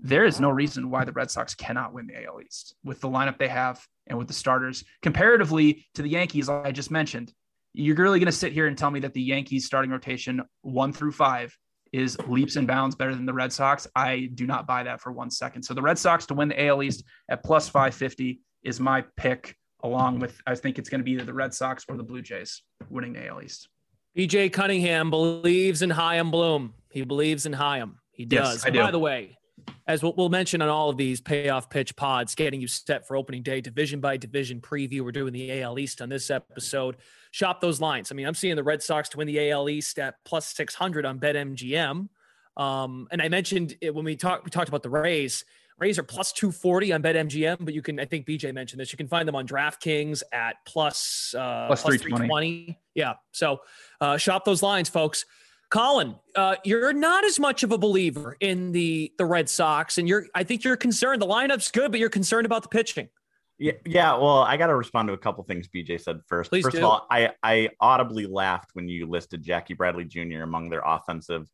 There 0.00 0.24
is 0.24 0.40
no 0.40 0.50
reason 0.50 0.90
why 0.90 1.04
the 1.04 1.12
Red 1.12 1.30
Sox 1.30 1.54
cannot 1.54 1.92
win 1.92 2.06
the 2.06 2.24
AL 2.24 2.40
East 2.40 2.74
with 2.84 3.00
the 3.00 3.08
lineup 3.08 3.38
they 3.38 3.48
have 3.48 3.84
and 4.06 4.18
with 4.18 4.28
the 4.28 4.34
starters 4.34 4.84
comparatively 5.02 5.86
to 5.94 6.02
the 6.02 6.08
Yankees, 6.08 6.48
I 6.48 6.72
just 6.72 6.90
mentioned 6.90 7.32
you're 7.78 7.94
really 7.94 8.18
going 8.18 8.26
to 8.26 8.32
sit 8.32 8.52
here 8.52 8.66
and 8.66 8.76
tell 8.76 8.90
me 8.90 8.98
that 9.00 9.14
the 9.14 9.22
Yankees 9.22 9.64
starting 9.64 9.90
rotation 9.92 10.42
one 10.62 10.92
through 10.92 11.12
five 11.12 11.56
is 11.92 12.18
leaps 12.26 12.56
and 12.56 12.66
bounds 12.66 12.96
better 12.96 13.14
than 13.14 13.24
the 13.24 13.32
Red 13.32 13.52
Sox. 13.52 13.86
I 13.94 14.30
do 14.34 14.46
not 14.46 14.66
buy 14.66 14.82
that 14.82 15.00
for 15.00 15.12
one 15.12 15.30
second. 15.30 15.62
So 15.62 15.74
the 15.74 15.80
Red 15.80 15.96
Sox 15.96 16.26
to 16.26 16.34
win 16.34 16.48
the 16.48 16.66
AL 16.66 16.82
East 16.82 17.04
at 17.28 17.44
plus 17.44 17.68
550 17.68 18.40
is 18.64 18.80
my 18.80 19.04
pick, 19.16 19.56
along 19.84 20.18
with 20.18 20.40
I 20.44 20.56
think 20.56 20.78
it's 20.78 20.88
going 20.88 20.98
to 20.98 21.04
be 21.04 21.12
either 21.12 21.24
the 21.24 21.32
Red 21.32 21.54
Sox 21.54 21.84
or 21.88 21.96
the 21.96 22.02
Blue 22.02 22.20
Jays 22.20 22.62
winning 22.90 23.12
the 23.12 23.28
AL 23.28 23.42
East. 23.42 23.68
BJ 24.16 24.52
Cunningham 24.52 25.10
believes 25.10 25.80
in 25.80 25.90
Chaim 25.90 26.32
Bloom. 26.32 26.74
He 26.90 27.02
believes 27.04 27.46
in 27.46 27.52
Chaim. 27.52 27.98
He 28.10 28.24
does. 28.24 28.56
Yes, 28.56 28.66
I 28.66 28.70
do. 28.70 28.80
By 28.80 28.90
the 28.90 28.98
way, 28.98 29.38
as 29.86 30.02
we'll 30.02 30.28
mention 30.28 30.60
on 30.62 30.68
all 30.68 30.90
of 30.90 30.96
these 30.96 31.20
payoff 31.20 31.70
pitch 31.70 31.94
pods, 31.94 32.34
getting 32.34 32.60
you 32.60 32.66
set 32.66 33.06
for 33.06 33.16
opening 33.16 33.44
day, 33.44 33.60
division 33.60 34.00
by 34.00 34.16
division 34.16 34.60
preview. 34.60 35.02
We're 35.02 35.12
doing 35.12 35.32
the 35.32 35.62
AL 35.62 35.78
East 35.78 36.02
on 36.02 36.08
this 36.08 36.28
episode. 36.28 36.96
Shop 37.30 37.60
those 37.60 37.80
lines. 37.80 38.10
I 38.10 38.14
mean, 38.14 38.26
I'm 38.26 38.34
seeing 38.34 38.56
the 38.56 38.62
Red 38.62 38.82
Sox 38.82 39.08
to 39.10 39.18
win 39.18 39.26
the 39.26 39.50
AL 39.50 39.68
East 39.68 39.98
at 39.98 40.16
plus 40.24 40.46
600 40.54 41.04
on 41.04 41.18
BetMGM. 41.18 42.08
Um, 42.56 43.08
and 43.10 43.22
I 43.22 43.28
mentioned 43.28 43.76
it 43.80 43.94
when 43.94 44.04
we 44.04 44.16
talked 44.16 44.44
we 44.44 44.50
talked 44.50 44.68
about 44.68 44.82
the 44.82 44.90
Rays. 44.90 45.44
Rays 45.78 45.98
are 45.98 46.02
plus 46.02 46.32
240 46.32 46.92
on 46.92 47.02
BetMGM, 47.02 47.58
but 47.60 47.72
you 47.72 47.82
can, 47.82 48.00
I 48.00 48.04
think 48.04 48.26
BJ 48.26 48.52
mentioned 48.52 48.80
this, 48.80 48.90
you 48.92 48.96
can 48.96 49.06
find 49.06 49.28
them 49.28 49.36
on 49.36 49.46
DraftKings 49.46 50.24
at 50.32 50.56
plus, 50.66 51.32
uh, 51.38 51.68
plus, 51.68 51.82
plus 51.82 52.00
320. 52.00 52.26
320. 52.26 52.78
Yeah. 52.94 53.14
So 53.30 53.60
uh, 54.00 54.16
shop 54.16 54.44
those 54.44 54.60
lines, 54.60 54.88
folks. 54.88 55.24
Collin, 55.70 56.16
uh, 56.34 56.56
you're 56.64 56.92
not 56.92 57.24
as 57.24 57.38
much 57.38 57.62
of 57.62 57.72
a 57.72 57.78
believer 57.78 58.36
in 58.40 58.72
the 58.72 59.12
the 59.18 59.26
Red 59.26 59.50
Sox, 59.50 59.98
and 59.98 60.08
you're 60.08 60.26
I 60.34 60.42
think 60.42 60.64
you're 60.64 60.78
concerned. 60.78 61.20
The 61.20 61.26
lineup's 61.26 61.70
good, 61.70 61.90
but 61.90 62.00
you're 62.00 62.08
concerned 62.08 62.46
about 62.46 62.62
the 62.62 62.70
pitching. 62.70 63.10
Yeah, 63.58 63.72
yeah. 63.84 64.16
Well, 64.16 64.38
I 64.38 64.56
got 64.56 64.68
to 64.68 64.76
respond 64.76 65.08
to 65.08 65.14
a 65.14 65.18
couple 65.18 65.42
things 65.44 65.68
BJ 65.68 66.00
said 66.00 66.20
first. 66.26 66.50
Please 66.50 66.62
first 66.62 66.76
do. 66.76 66.82
of 66.82 66.84
all, 66.84 67.06
I 67.10 67.32
I 67.42 67.70
audibly 67.80 68.26
laughed 68.26 68.70
when 68.74 68.88
you 68.88 69.06
listed 69.06 69.42
Jackie 69.42 69.74
Bradley 69.74 70.04
Jr. 70.04 70.42
among 70.42 70.70
their 70.70 70.82
offensive 70.84 71.48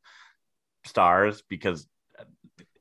stars 0.85 1.43
because 1.49 1.89
uh, 2.19 2.25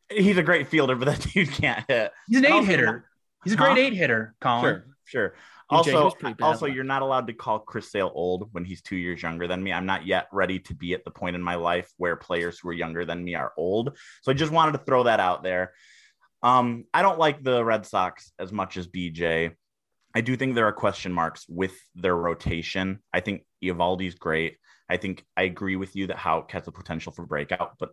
he's 0.09 0.37
a 0.37 0.43
great 0.43 0.67
fielder, 0.67 0.95
but 0.95 1.05
that 1.17 1.21
dude 1.31 1.51
can't 1.51 1.85
hit. 1.87 2.11
He's 2.27 2.39
an 2.39 2.45
eight 2.45 2.65
hitter. 2.65 3.05
He's 3.43 3.53
a 3.53 3.57
great 3.57 3.71
huh? 3.71 3.77
eight 3.77 3.93
hitter, 3.93 4.35
Collin. 4.41 4.63
Sure, 4.63 4.85
sure 5.05 5.33
also, 5.73 6.11
also, 6.41 6.65
you're 6.65 6.83
not 6.83 7.01
allowed 7.01 7.27
to 7.27 7.33
call 7.33 7.59
Chris 7.59 7.91
Sale 7.91 8.11
old 8.13 8.49
when 8.51 8.65
he's 8.65 8.81
two 8.81 8.95
years 8.95 9.21
younger 9.21 9.47
than 9.47 9.63
me. 9.63 9.73
I'm 9.73 9.85
not 9.85 10.05
yet 10.05 10.27
ready 10.31 10.59
to 10.59 10.75
be 10.75 10.93
at 10.93 11.03
the 11.03 11.11
point 11.11 11.35
in 11.35 11.41
my 11.41 11.55
life 11.55 11.91
where 11.97 12.15
players 12.15 12.59
who 12.59 12.69
are 12.69 12.73
younger 12.73 13.05
than 13.05 13.23
me 13.23 13.35
are 13.35 13.53
old. 13.57 13.97
So 14.21 14.31
I 14.31 14.35
just 14.35 14.51
wanted 14.51 14.73
to 14.73 14.77
throw 14.79 15.03
that 15.03 15.19
out 15.19 15.43
there. 15.43 15.73
Um, 16.43 16.83
I 16.93 17.01
don't 17.01 17.17
like 17.17 17.41
the 17.41 17.63
Red 17.63 17.85
Sox 17.85 18.31
as 18.37 18.51
much 18.51 18.77
as 18.77 18.87
BJ. 18.87 19.53
I 20.13 20.21
do 20.21 20.35
think 20.35 20.53
there 20.53 20.67
are 20.67 20.73
question 20.73 21.11
marks 21.11 21.45
with 21.47 21.73
their 21.95 22.15
rotation. 22.15 22.99
I 23.13 23.21
think 23.21 23.45
Eovaldi's 23.63 24.15
great. 24.15 24.57
I 24.89 24.97
think 24.97 25.25
I 25.37 25.43
agree 25.43 25.77
with 25.77 25.95
you 25.95 26.07
that 26.07 26.17
Houck 26.17 26.51
has 26.51 26.65
the 26.65 26.71
potential 26.71 27.13
for 27.13 27.25
breakout, 27.25 27.71
but 27.79 27.91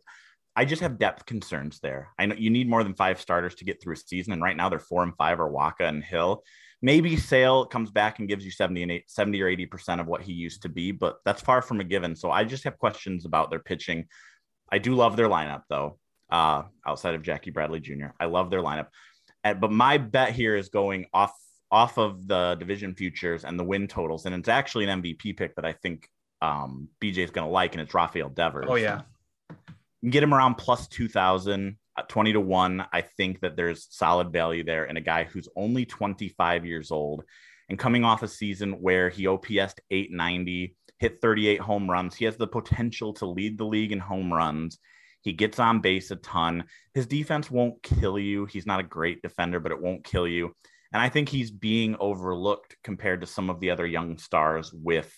I 0.56 0.64
just 0.64 0.82
have 0.82 0.98
depth 0.98 1.24
concerns 1.26 1.78
there. 1.80 2.08
I 2.18 2.26
know 2.26 2.34
you 2.34 2.50
need 2.50 2.68
more 2.68 2.82
than 2.82 2.94
five 2.94 3.20
starters 3.20 3.54
to 3.56 3.64
get 3.64 3.80
through 3.80 3.94
a 3.94 3.96
season, 3.96 4.32
and 4.32 4.42
right 4.42 4.56
now 4.56 4.68
they're 4.68 4.80
four 4.80 5.04
and 5.04 5.16
five 5.16 5.40
are 5.40 5.48
Wacha 5.48 5.88
and 5.88 6.02
Hill. 6.02 6.42
Maybe 6.82 7.16
Sale 7.16 7.66
comes 7.66 7.90
back 7.90 8.18
and 8.18 8.28
gives 8.28 8.44
you 8.44 8.50
70 8.50 8.82
and 8.82 8.92
8, 8.92 9.10
70 9.10 9.42
or 9.42 9.50
80% 9.56 10.00
of 10.00 10.06
what 10.06 10.22
he 10.22 10.32
used 10.32 10.62
to 10.62 10.68
be, 10.68 10.92
but 10.92 11.18
that's 11.24 11.42
far 11.42 11.62
from 11.62 11.80
a 11.80 11.84
given. 11.84 12.16
So 12.16 12.30
I 12.30 12.44
just 12.44 12.64
have 12.64 12.78
questions 12.78 13.26
about 13.26 13.50
their 13.50 13.58
pitching. 13.60 14.06
I 14.72 14.78
do 14.78 14.94
love 14.94 15.16
their 15.16 15.28
lineup 15.28 15.62
though, 15.68 15.98
uh, 16.30 16.62
outside 16.86 17.14
of 17.14 17.22
Jackie 17.22 17.50
Bradley 17.50 17.80
Jr. 17.80 18.08
I 18.18 18.26
love 18.26 18.50
their 18.50 18.62
lineup. 18.62 18.88
but 19.42 19.70
my 19.72 19.98
bet 19.98 20.32
here 20.32 20.56
is 20.56 20.68
going 20.68 21.06
off 21.12 21.34
off 21.72 21.98
of 21.98 22.26
the 22.26 22.56
division 22.58 22.94
futures 22.94 23.44
and 23.44 23.58
the 23.58 23.64
win 23.64 23.86
totals. 23.86 24.26
And 24.26 24.34
it's 24.34 24.48
actually 24.48 24.88
an 24.88 25.02
MVP 25.02 25.36
pick 25.36 25.54
that 25.54 25.64
I 25.64 25.72
think 25.72 26.08
um, 26.42 26.88
BJ 27.00 27.18
is 27.18 27.30
going 27.30 27.46
to 27.46 27.52
like, 27.52 27.74
and 27.74 27.80
it's 27.80 27.94
Rafael 27.94 28.28
Devers. 28.28 28.66
Oh, 28.68 28.74
yeah. 28.74 29.02
get 30.08 30.22
him 30.22 30.34
around 30.34 30.56
plus 30.56 30.88
2,000. 30.88 31.76
20 32.08 32.32
to 32.32 32.40
1, 32.40 32.86
I 32.92 33.02
think 33.02 33.40
that 33.40 33.56
there's 33.56 33.86
solid 33.90 34.32
value 34.32 34.64
there 34.64 34.86
in 34.86 34.96
a 34.96 35.02
guy 35.02 35.24
who's 35.24 35.48
only 35.54 35.84
25 35.84 36.64
years 36.64 36.90
old 36.90 37.24
and 37.68 37.78
coming 37.78 38.04
off 38.04 38.22
a 38.22 38.28
season 38.28 38.80
where 38.80 39.10
he 39.10 39.24
OPSed 39.24 39.80
890. 39.90 40.76
hit 40.98 41.20
38 41.20 41.60
home 41.60 41.90
runs. 41.90 42.14
He 42.14 42.24
has 42.24 42.36
the 42.36 42.46
potential 42.46 43.12
to 43.14 43.26
lead 43.26 43.58
the 43.58 43.64
league 43.64 43.92
in 43.92 43.98
home 43.98 44.32
runs. 44.32 44.78
He 45.22 45.32
gets 45.32 45.58
on 45.58 45.80
base 45.80 46.10
a 46.10 46.16
ton. 46.16 46.64
His 46.94 47.06
defense 47.06 47.50
won't 47.50 47.82
kill 47.82 48.18
you. 48.18 48.46
He's 48.46 48.66
not 48.66 48.80
a 48.80 48.84
great 48.84 49.22
defender, 49.22 49.60
but 49.60 49.72
it 49.72 49.80
won't 49.80 50.04
kill 50.04 50.26
you. 50.26 50.54
And 50.92 51.00
I 51.00 51.08
think 51.08 51.28
he's 51.28 51.50
being 51.50 51.96
overlooked 52.00 52.76
compared 52.82 53.20
to 53.20 53.26
some 53.26 53.50
of 53.50 53.60
the 53.60 53.70
other 53.70 53.86
young 53.86 54.18
stars 54.18 54.72
with 54.72 55.12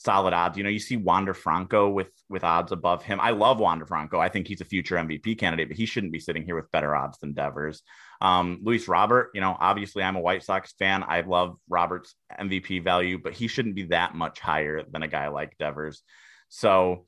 solid 0.00 0.32
odds. 0.32 0.56
You 0.56 0.64
know, 0.64 0.70
you 0.70 0.78
see 0.78 0.96
Wander 0.96 1.34
Franco 1.34 1.88
with 1.90 2.10
with 2.28 2.42
odds 2.42 2.72
above 2.72 3.02
him. 3.02 3.20
I 3.20 3.30
love 3.30 3.60
Wander 3.60 3.86
Franco. 3.86 4.18
I 4.18 4.28
think 4.28 4.48
he's 4.48 4.60
a 4.60 4.66
future 4.66 4.96
MVP 4.96 5.38
candidate, 5.38 5.68
but 5.68 5.76
he 5.76 5.86
shouldn't 5.86 6.12
be 6.12 6.18
sitting 6.18 6.42
here 6.42 6.56
with 6.56 6.70
better 6.70 6.94
odds 6.96 7.18
than 7.18 7.34
Devers. 7.34 7.82
Um, 8.20 8.60
Luis 8.62 8.88
Robert, 8.88 9.30
you 9.34 9.40
know, 9.40 9.56
obviously 9.58 10.02
I'm 10.02 10.16
a 10.16 10.20
White 10.20 10.42
Sox 10.42 10.72
fan. 10.78 11.04
I 11.06 11.20
love 11.20 11.56
Robert's 11.68 12.14
MVP 12.38 12.82
value, 12.82 13.18
but 13.22 13.34
he 13.34 13.46
shouldn't 13.46 13.74
be 13.74 13.84
that 13.84 14.14
much 14.14 14.40
higher 14.40 14.82
than 14.90 15.02
a 15.02 15.08
guy 15.08 15.28
like 15.28 15.56
Devers. 15.58 16.02
So 16.48 17.06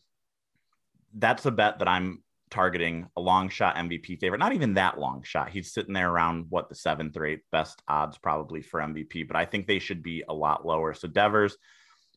that's 1.15 1.47
a 1.47 1.51
bet 1.51 1.79
that 1.79 1.89
I'm 1.89 2.23
targeting 2.51 3.09
a 3.17 3.21
long 3.21 3.49
shot 3.49 3.77
MVP 3.77 4.21
favorite. 4.21 4.39
Not 4.39 4.53
even 4.53 4.75
that 4.75 4.99
long 4.99 5.23
shot. 5.23 5.51
He's 5.51 5.73
sitting 5.73 5.95
there 5.95 6.11
around 6.11 6.47
what 6.51 6.69
the 6.69 6.75
seventh 6.75 7.17
or 7.17 7.25
eighth 7.25 7.45
best 7.51 7.83
odds 7.89 8.19
probably 8.19 8.63
for 8.63 8.81
MVP, 8.81 9.27
but 9.27 9.37
I 9.37 9.47
think 9.47 9.67
they 9.67 9.79
should 9.79 10.03
be 10.03 10.23
a 10.29 10.35
lot 10.35 10.67
lower. 10.67 10.93
So 10.95 11.09
Devers 11.09 11.57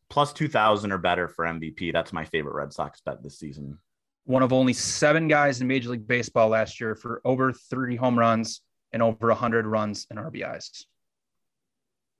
plus 0.09 0.33
2000 0.33 0.91
or 0.91 0.97
better 0.97 1.27
for 1.27 1.45
MVP. 1.45 1.93
That's 1.93 2.13
my 2.13 2.25
favorite 2.25 2.53
Red 2.53 2.73
Sox 2.73 3.01
bet 3.01 3.23
this 3.23 3.39
season. 3.39 3.79
One 4.25 4.43
of 4.43 4.53
only 4.53 4.73
seven 4.73 5.27
guys 5.27 5.61
in 5.61 5.67
Major 5.67 5.89
League 5.89 6.07
Baseball 6.07 6.49
last 6.49 6.79
year 6.79 6.95
for 6.95 7.21
over 7.23 7.53
30 7.53 7.95
home 7.95 8.17
runs 8.17 8.61
and 8.91 9.01
over 9.01 9.27
100 9.27 9.65
runs 9.65 10.07
and 10.09 10.19
RBIs. 10.19 10.85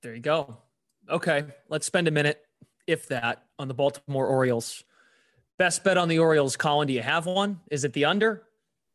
There 0.02 0.14
you 0.14 0.20
go. 0.20 0.56
Okay, 1.08 1.44
let's 1.68 1.86
spend 1.86 2.08
a 2.08 2.10
minute, 2.10 2.40
if 2.86 3.08
that, 3.08 3.44
on 3.58 3.68
the 3.68 3.74
Baltimore 3.74 4.26
Orioles. 4.26 4.84
Best 5.58 5.84
bet 5.84 5.96
on 5.96 6.08
the 6.08 6.18
Orioles, 6.18 6.56
Collin. 6.56 6.88
Do 6.88 6.94
you 6.94 7.02
have 7.02 7.26
one? 7.26 7.60
Is 7.70 7.84
it 7.84 7.92
the 7.92 8.04
under? 8.04 8.42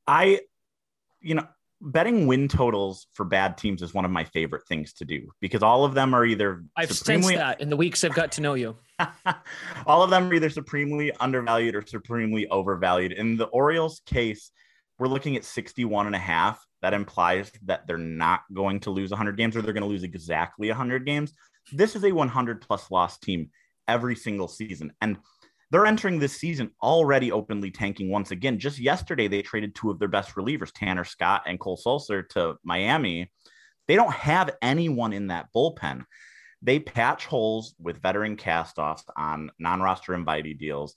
I, 0.06 0.42
you 1.20 1.36
know, 1.36 1.48
betting 1.82 2.28
win 2.28 2.48
totals 2.48 3.08
for 3.14 3.26
bad 3.26 3.58
teams 3.58 3.82
is 3.82 3.94
one 3.94 4.06
of 4.06 4.12
my 4.12 4.24
favorite 4.24 4.68
things 4.68 4.94
to 4.94 5.06
do 5.06 5.32
because 5.40 5.64
all 5.64 5.84
of 5.84 5.96
them 5.96 6.14
are 6.14 6.24
either 6.24 6.64
I've 6.76 6.92
supremely... 6.92 7.34
sensed 7.34 7.40
that 7.40 7.62
in 7.62 7.70
the 7.70 7.78
weeks 7.78 8.04
I've 8.04 8.14
got 8.14 8.34
to 8.34 8.42
know 8.42 8.54
you. 8.54 8.76
all 9.88 10.04
of 10.04 10.12
them 10.12 10.30
are 10.30 10.34
either 10.34 10.52
supremely 10.52 11.12
undervalued 11.20 11.76
or 11.76 11.84
supremely 11.86 12.48
overvalued. 12.48 13.14
In 13.14 13.38
the 13.38 13.46
Orioles 13.46 14.02
case, 14.06 14.52
we're 15.00 15.08
looking 15.08 15.36
at 15.36 15.44
61 15.44 16.06
and 16.06 16.16
a 16.16 16.20
half. 16.20 16.64
That 16.84 16.94
implies 16.94 17.52
that 17.66 17.88
they're 17.88 17.98
not 17.98 18.42
going 18.54 18.82
to 18.82 18.92
lose 18.92 19.10
100 19.10 19.36
games 19.38 19.56
or 19.56 19.64
they're 19.64 19.74
going 19.74 19.84
to 19.84 19.90
lose 19.90 20.04
exactly 20.04 20.68
100 20.68 21.06
games. 21.06 21.34
This 21.72 21.96
is 21.96 22.04
a 22.04 22.12
100 22.12 22.62
plus 22.62 22.92
loss 22.92 23.18
team 23.18 23.50
every 23.88 24.16
single 24.16 24.48
season. 24.48 24.94
And 25.02 25.18
they're 25.72 25.86
entering 25.86 26.20
this 26.20 26.38
season 26.38 26.72
already 26.84 27.32
openly 27.32 27.72
tanking 27.72 28.10
once 28.10 28.32
again. 28.32 28.60
Just 28.60 28.78
yesterday, 28.78 29.28
they 29.28 29.42
traded 29.42 29.74
two 29.74 29.90
of 29.90 30.00
their 30.00 30.10
best 30.10 30.36
relievers, 30.36 30.72
Tanner 30.74 31.06
Scott 31.06 31.44
and 31.46 31.60
Cole 31.60 31.80
Sulser, 31.84 32.28
to 32.30 32.56
Miami. 32.64 33.32
They 33.88 33.96
don't 33.96 34.14
have 34.14 34.56
anyone 34.62 35.14
in 35.14 35.28
that 35.28 35.48
bullpen. 35.56 36.04
They 36.62 36.80
patch 36.80 37.26
holes 37.26 37.74
with 37.80 38.02
veteran 38.02 38.36
castoffs 38.36 39.04
on 39.16 39.50
non 39.60 39.82
roster 39.82 40.14
invitee 40.14 40.60
deals. 40.60 40.96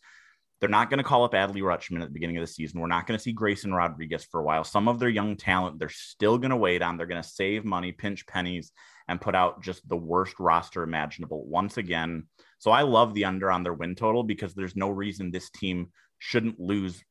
They're 0.61 0.69
not 0.69 0.91
going 0.91 0.99
to 0.99 1.05
call 1.05 1.25
up 1.25 1.33
Adley 1.33 1.63
Rutschman 1.63 2.01
at 2.01 2.09
the 2.09 2.15
beginning 2.15 2.39
of 2.39 2.43
the 2.43 2.53
season. 2.53 2.81
We're 2.81 2.87
not 2.87 3.07
going 3.07 3.19
to 3.19 3.23
see 3.23 3.33
Grayson 3.33 3.73
Rodriguez 3.73 4.25
for 4.25 4.41
a 4.41 4.45
while. 4.45 4.65
Some 4.65 4.89
of 4.89 4.99
their 4.99 5.09
young 5.09 5.37
talent, 5.37 5.79
they're 5.79 5.89
still 5.89 6.39
going 6.39 6.51
to 6.51 6.57
wait 6.57 6.83
on. 6.83 6.97
They're 6.97 7.07
going 7.07 7.23
to 7.23 7.29
save 7.29 7.65
money, 7.65 7.93
pinch 7.93 8.27
pennies, 8.27 8.73
and 9.09 9.21
put 9.21 9.35
out 9.35 9.63
just 9.63 9.89
the 9.89 9.97
worst 9.97 10.41
roster 10.41 10.83
imaginable 10.83 11.45
once 11.47 11.77
again. 11.77 12.29
So 12.65 12.71
I 12.71 12.81
love 12.81 13.13
the 13.13 13.27
under 13.27 13.51
on 13.53 13.63
their 13.63 13.75
win 13.75 13.95
total 13.95 14.23
because 14.23 14.55
there's 14.55 14.75
no 14.75 14.89
reason 14.89 15.31
this 15.31 15.51
team 15.51 15.91
shouldn't 16.19 16.59
lose 16.59 17.05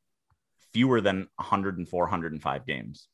fewer 0.74 1.00
than 1.00 1.28
104, 1.36 2.04
105 2.06 2.66
games. 2.66 3.08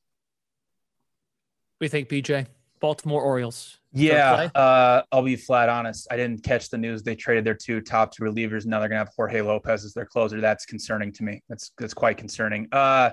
We 1.81 1.89
think 1.89 2.07
BJ 2.07 2.47
Baltimore 2.79 3.21
Orioles. 3.21 3.79
Yeah, 3.91 4.47
uh, 4.55 5.01
I'll 5.11 5.21
be 5.21 5.35
flat 5.35 5.67
honest. 5.67 6.07
I 6.09 6.15
didn't 6.15 6.41
catch 6.41 6.69
the 6.69 6.77
news 6.77 7.03
they 7.03 7.13
traded 7.13 7.43
their 7.43 7.55
two 7.55 7.81
top 7.81 8.15
two 8.15 8.23
relievers. 8.23 8.65
Now 8.65 8.79
they're 8.79 8.87
gonna 8.87 8.99
have 8.99 9.11
Jorge 9.17 9.41
Lopez 9.41 9.83
as 9.83 9.93
their 9.93 10.05
closer. 10.05 10.39
That's 10.39 10.65
concerning 10.65 11.11
to 11.11 11.25
me. 11.25 11.43
That's 11.49 11.73
that's 11.77 11.93
quite 11.93 12.15
concerning. 12.15 12.69
Uh, 12.71 13.09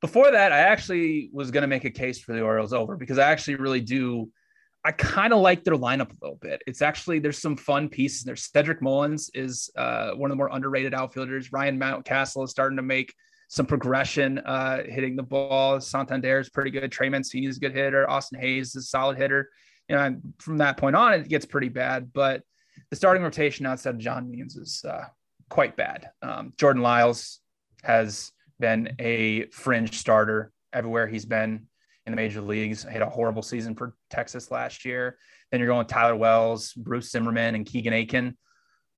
before 0.00 0.30
that, 0.30 0.52
I 0.52 0.60
actually 0.60 1.28
was 1.34 1.50
gonna 1.50 1.66
make 1.66 1.84
a 1.84 1.90
case 1.90 2.18
for 2.18 2.32
the 2.32 2.40
Orioles 2.40 2.72
over 2.72 2.96
because 2.96 3.18
I 3.18 3.30
actually 3.30 3.56
really 3.56 3.82
do 3.82 4.30
I 4.84 4.92
kind 4.92 5.32
of 5.32 5.40
like 5.40 5.62
their 5.62 5.74
lineup 5.74 6.10
a 6.10 6.16
little 6.22 6.38
bit. 6.40 6.62
It's 6.66 6.80
actually 6.80 7.18
there's 7.18 7.40
some 7.40 7.56
fun 7.56 7.88
pieces. 7.88 8.22
There's 8.22 8.50
Cedric 8.50 8.80
Mullins 8.80 9.30
is 9.34 9.70
uh, 9.76 10.12
one 10.12 10.30
of 10.30 10.32
the 10.32 10.36
more 10.36 10.48
underrated 10.50 10.94
outfielders. 10.94 11.52
Ryan 11.52 11.78
Mountcastle 11.78 12.44
is 12.44 12.50
starting 12.50 12.76
to 12.76 12.82
make 12.82 13.14
some 13.48 13.66
progression, 13.66 14.38
uh, 14.38 14.82
hitting 14.84 15.16
the 15.16 15.22
ball. 15.22 15.80
Santander 15.80 16.38
is 16.38 16.48
pretty 16.48 16.70
good. 16.70 16.90
Trey 16.90 17.08
Mancini 17.08 17.46
is 17.46 17.58
a 17.58 17.60
good 17.60 17.74
hitter. 17.74 18.08
Austin 18.08 18.40
Hays 18.40 18.68
is 18.68 18.84
a 18.84 18.86
solid 18.86 19.18
hitter. 19.18 19.50
You 19.88 19.96
know, 19.96 20.16
from 20.38 20.58
that 20.58 20.76
point 20.76 20.96
on, 20.96 21.12
it 21.14 21.28
gets 21.28 21.44
pretty 21.44 21.68
bad. 21.68 22.12
But 22.12 22.42
the 22.88 22.96
starting 22.96 23.22
rotation 23.22 23.66
outside 23.66 23.96
of 23.96 23.98
John 23.98 24.30
Means 24.30 24.56
is 24.56 24.84
uh, 24.88 25.04
quite 25.50 25.76
bad. 25.76 26.10
Um, 26.22 26.54
Jordan 26.56 26.82
Lyles 26.82 27.40
has 27.82 28.32
been 28.60 28.94
a 28.98 29.46
fringe 29.46 29.98
starter 29.98 30.52
everywhere 30.72 31.06
he's 31.06 31.24
been 31.24 31.66
in 32.06 32.12
the 32.12 32.16
major 32.16 32.40
leagues. 32.40 32.82
Had 32.82 33.02
a 33.02 33.08
horrible 33.08 33.42
season 33.42 33.74
for 33.74 33.94
Texas 34.10 34.50
last 34.50 34.84
year. 34.84 35.18
Then 35.50 35.60
you're 35.60 35.68
going 35.68 35.86
Tyler 35.86 36.16
Wells, 36.16 36.72
Bruce 36.72 37.10
Zimmermann, 37.10 37.54
and 37.54 37.66
Keegan 37.66 37.92
Akin. 37.92 38.36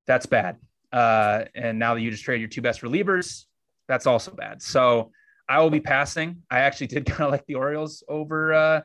That's 0.06 0.26
bad. 0.26 0.56
Uh, 0.92 1.44
and 1.54 1.78
now 1.78 1.94
that 1.94 2.00
you 2.00 2.10
just 2.10 2.24
traded 2.24 2.42
your 2.42 2.48
two 2.48 2.62
best 2.62 2.82
relievers, 2.82 3.44
that's 3.88 4.06
also 4.06 4.30
bad. 4.30 4.62
So 4.62 5.10
I 5.48 5.60
will 5.60 5.70
be 5.70 5.80
passing. 5.80 6.42
I 6.50 6.60
actually 6.60 6.88
did 6.88 7.06
kind 7.06 7.22
of 7.22 7.30
like 7.30 7.46
the 7.46 7.54
Orioles 7.54 8.02
over 8.08 8.52
uh, 8.52 8.80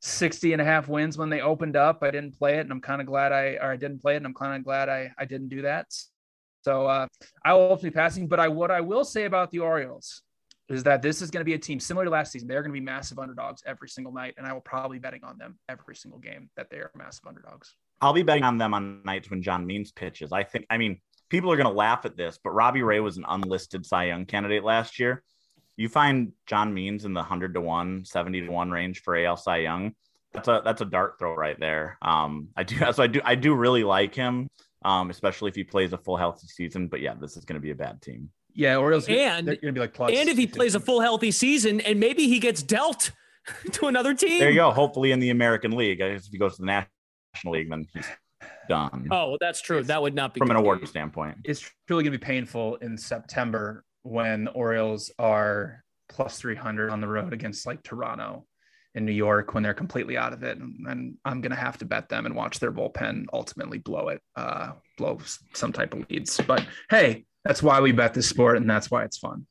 60 0.00 0.52
and 0.52 0.62
a 0.62 0.64
half 0.64 0.88
wins 0.88 1.16
when 1.16 1.30
they 1.30 1.40
opened 1.40 1.76
up. 1.76 2.02
I 2.02 2.10
didn't 2.10 2.38
play 2.38 2.58
it, 2.58 2.60
and 2.60 2.72
I'm 2.72 2.80
kind 2.80 3.00
of 3.00 3.06
glad 3.06 3.32
I 3.32 3.58
or 3.60 3.72
I 3.72 3.76
didn't 3.76 4.00
play 4.00 4.14
it, 4.14 4.18
and 4.18 4.26
I'm 4.26 4.34
kind 4.34 4.56
of 4.56 4.64
glad 4.64 4.88
I 4.88 5.10
I 5.18 5.24
didn't 5.24 5.48
do 5.48 5.62
that. 5.62 5.86
So 6.62 6.86
uh, 6.86 7.06
I 7.44 7.54
will 7.54 7.76
be 7.76 7.90
passing. 7.90 8.26
But 8.26 8.40
I 8.40 8.48
what 8.48 8.70
I 8.70 8.80
will 8.80 9.04
say 9.04 9.24
about 9.24 9.50
the 9.50 9.60
Orioles 9.60 10.22
is 10.68 10.82
that 10.82 11.02
this 11.02 11.22
is 11.22 11.30
going 11.30 11.40
to 11.40 11.44
be 11.44 11.54
a 11.54 11.58
team 11.58 11.78
similar 11.78 12.04
to 12.04 12.10
last 12.10 12.32
season. 12.32 12.48
They're 12.48 12.62
going 12.62 12.72
to 12.72 12.80
be 12.80 12.84
massive 12.84 13.18
underdogs 13.18 13.62
every 13.66 13.88
single 13.88 14.12
night, 14.12 14.34
and 14.36 14.46
I 14.46 14.52
will 14.52 14.60
probably 14.60 14.98
be 14.98 15.02
betting 15.02 15.24
on 15.24 15.38
them 15.38 15.58
every 15.68 15.94
single 15.94 16.18
game 16.18 16.50
that 16.56 16.70
they 16.70 16.78
are 16.78 16.90
massive 16.96 17.26
underdogs. 17.26 17.74
I'll 18.00 18.12
be 18.12 18.22
betting 18.22 18.44
on 18.44 18.58
them 18.58 18.74
on 18.74 19.02
nights 19.04 19.30
when 19.30 19.42
John 19.42 19.66
Means 19.66 19.92
pitches. 19.92 20.32
I 20.32 20.42
think. 20.42 20.66
I 20.68 20.78
mean, 20.78 21.00
people 21.28 21.50
are 21.52 21.56
going 21.56 21.68
to 21.68 21.72
laugh 21.72 22.04
at 22.04 22.16
this, 22.16 22.38
but 22.42 22.50
Robbie 22.50 22.82
Ray 22.82 23.00
was 23.00 23.16
an 23.16 23.24
unlisted 23.28 23.86
Cy 23.86 24.04
Young 24.04 24.26
candidate 24.26 24.64
last 24.64 24.98
year. 24.98 25.22
You 25.76 25.88
find 25.88 26.32
John 26.46 26.74
Means 26.74 27.04
in 27.04 27.14
the 27.14 27.22
hundred 27.22 27.54
to 27.54 27.60
one, 27.60 28.04
70 28.04 28.42
to 28.42 28.48
one 28.48 28.70
range 28.70 29.02
for 29.02 29.16
AL 29.16 29.36
Cy 29.36 29.58
Young. 29.58 29.94
That's 30.32 30.48
a 30.48 30.62
that's 30.64 30.82
a 30.82 30.86
dart 30.86 31.18
throw 31.18 31.34
right 31.34 31.58
there. 31.58 31.98
Um, 32.02 32.48
I 32.56 32.64
do 32.64 32.76
so 32.92 33.02
I 33.02 33.06
do 33.06 33.20
I 33.24 33.34
do 33.34 33.54
really 33.54 33.84
like 33.84 34.14
him, 34.14 34.48
um, 34.84 35.10
especially 35.10 35.50
if 35.50 35.54
he 35.54 35.64
plays 35.64 35.92
a 35.92 35.98
full 35.98 36.16
healthy 36.16 36.48
season. 36.48 36.88
But 36.88 37.00
yeah, 37.00 37.14
this 37.14 37.36
is 37.36 37.44
going 37.44 37.54
to 37.54 37.64
be 37.64 37.70
a 37.70 37.76
bad 37.76 38.02
team. 38.02 38.30
Yeah, 38.56 38.76
Orioles 38.76 39.06
and 39.06 39.46
they're 39.46 39.56
going 39.56 39.66
to 39.66 39.72
be 39.72 39.80
like 39.80 39.92
plus. 39.92 40.12
And 40.14 40.28
if 40.28 40.38
he 40.38 40.46
plays 40.46 40.74
a 40.74 40.80
full 40.80 41.00
healthy 41.00 41.30
season, 41.30 41.80
and 41.82 42.00
maybe 42.00 42.26
he 42.26 42.38
gets 42.38 42.62
dealt 42.62 43.12
to 43.72 43.86
another 43.86 44.14
team. 44.14 44.40
There 44.40 44.50
you 44.50 44.56
go. 44.56 44.70
Hopefully 44.70 45.12
in 45.12 45.20
the 45.20 45.30
American 45.30 45.72
League. 45.72 46.00
I 46.00 46.12
guess 46.12 46.26
if 46.26 46.32
he 46.32 46.38
goes 46.38 46.56
to 46.56 46.62
the 46.62 46.66
National 46.66 47.52
League, 47.52 47.68
then 47.68 47.86
he's 47.92 48.06
done. 48.68 49.08
Oh, 49.10 49.28
well, 49.28 49.38
that's 49.38 49.60
true. 49.60 49.82
That 49.82 50.00
would 50.00 50.14
not 50.14 50.32
be 50.32 50.38
from 50.38 50.50
an 50.50 50.56
award 50.56 50.86
standpoint. 50.88 51.36
It's 51.44 51.60
truly 51.86 52.02
going 52.02 52.12
to 52.12 52.18
be 52.18 52.24
painful 52.24 52.76
in 52.76 52.96
September 52.96 53.84
when 54.02 54.44
the 54.44 54.50
Orioles 54.52 55.12
are 55.18 55.84
plus 56.08 56.38
300 56.38 56.90
on 56.90 57.00
the 57.00 57.08
road 57.08 57.32
against 57.34 57.66
like 57.66 57.82
Toronto 57.82 58.46
in 58.94 59.04
New 59.04 59.12
York 59.12 59.52
when 59.52 59.62
they're 59.62 59.74
completely 59.74 60.16
out 60.16 60.32
of 60.32 60.42
it. 60.42 60.56
And, 60.56 60.86
and 60.88 61.16
I'm 61.24 61.42
going 61.42 61.50
to 61.50 61.56
have 61.56 61.76
to 61.78 61.84
bet 61.84 62.08
them 62.08 62.24
and 62.24 62.34
watch 62.34 62.58
their 62.58 62.72
bullpen 62.72 63.26
ultimately 63.32 63.78
blow 63.78 64.08
it, 64.08 64.22
uh, 64.34 64.72
blow 64.96 65.18
some 65.52 65.72
type 65.72 65.92
of 65.92 66.08
leads. 66.08 66.40
But 66.46 66.64
hey, 66.88 67.25
that's 67.46 67.62
why 67.62 67.80
we 67.80 67.92
bet 67.92 68.12
this 68.12 68.28
sport 68.28 68.56
and 68.56 68.68
that's 68.68 68.90
why 68.90 69.04
it's 69.04 69.16
fun. 69.16 69.46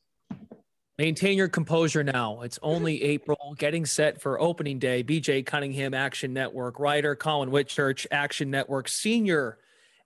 Maintain 0.97 1.37
your 1.37 1.47
composure 1.49 2.03
now. 2.03 2.41
It's 2.41 2.59
only 2.61 3.01
April, 3.03 3.55
getting 3.57 3.85
set 3.85 4.21
for 4.21 4.39
opening 4.39 4.79
day. 4.79 5.03
BJ 5.03 5.45
Cunningham, 5.45 5.93
Action 5.93 6.33
Network 6.33 6.79
writer, 6.79 7.15
Collin 7.15 7.49
Whitchurch, 7.49 8.05
Action 8.11 8.49
Network 8.49 8.87
senior 8.87 9.57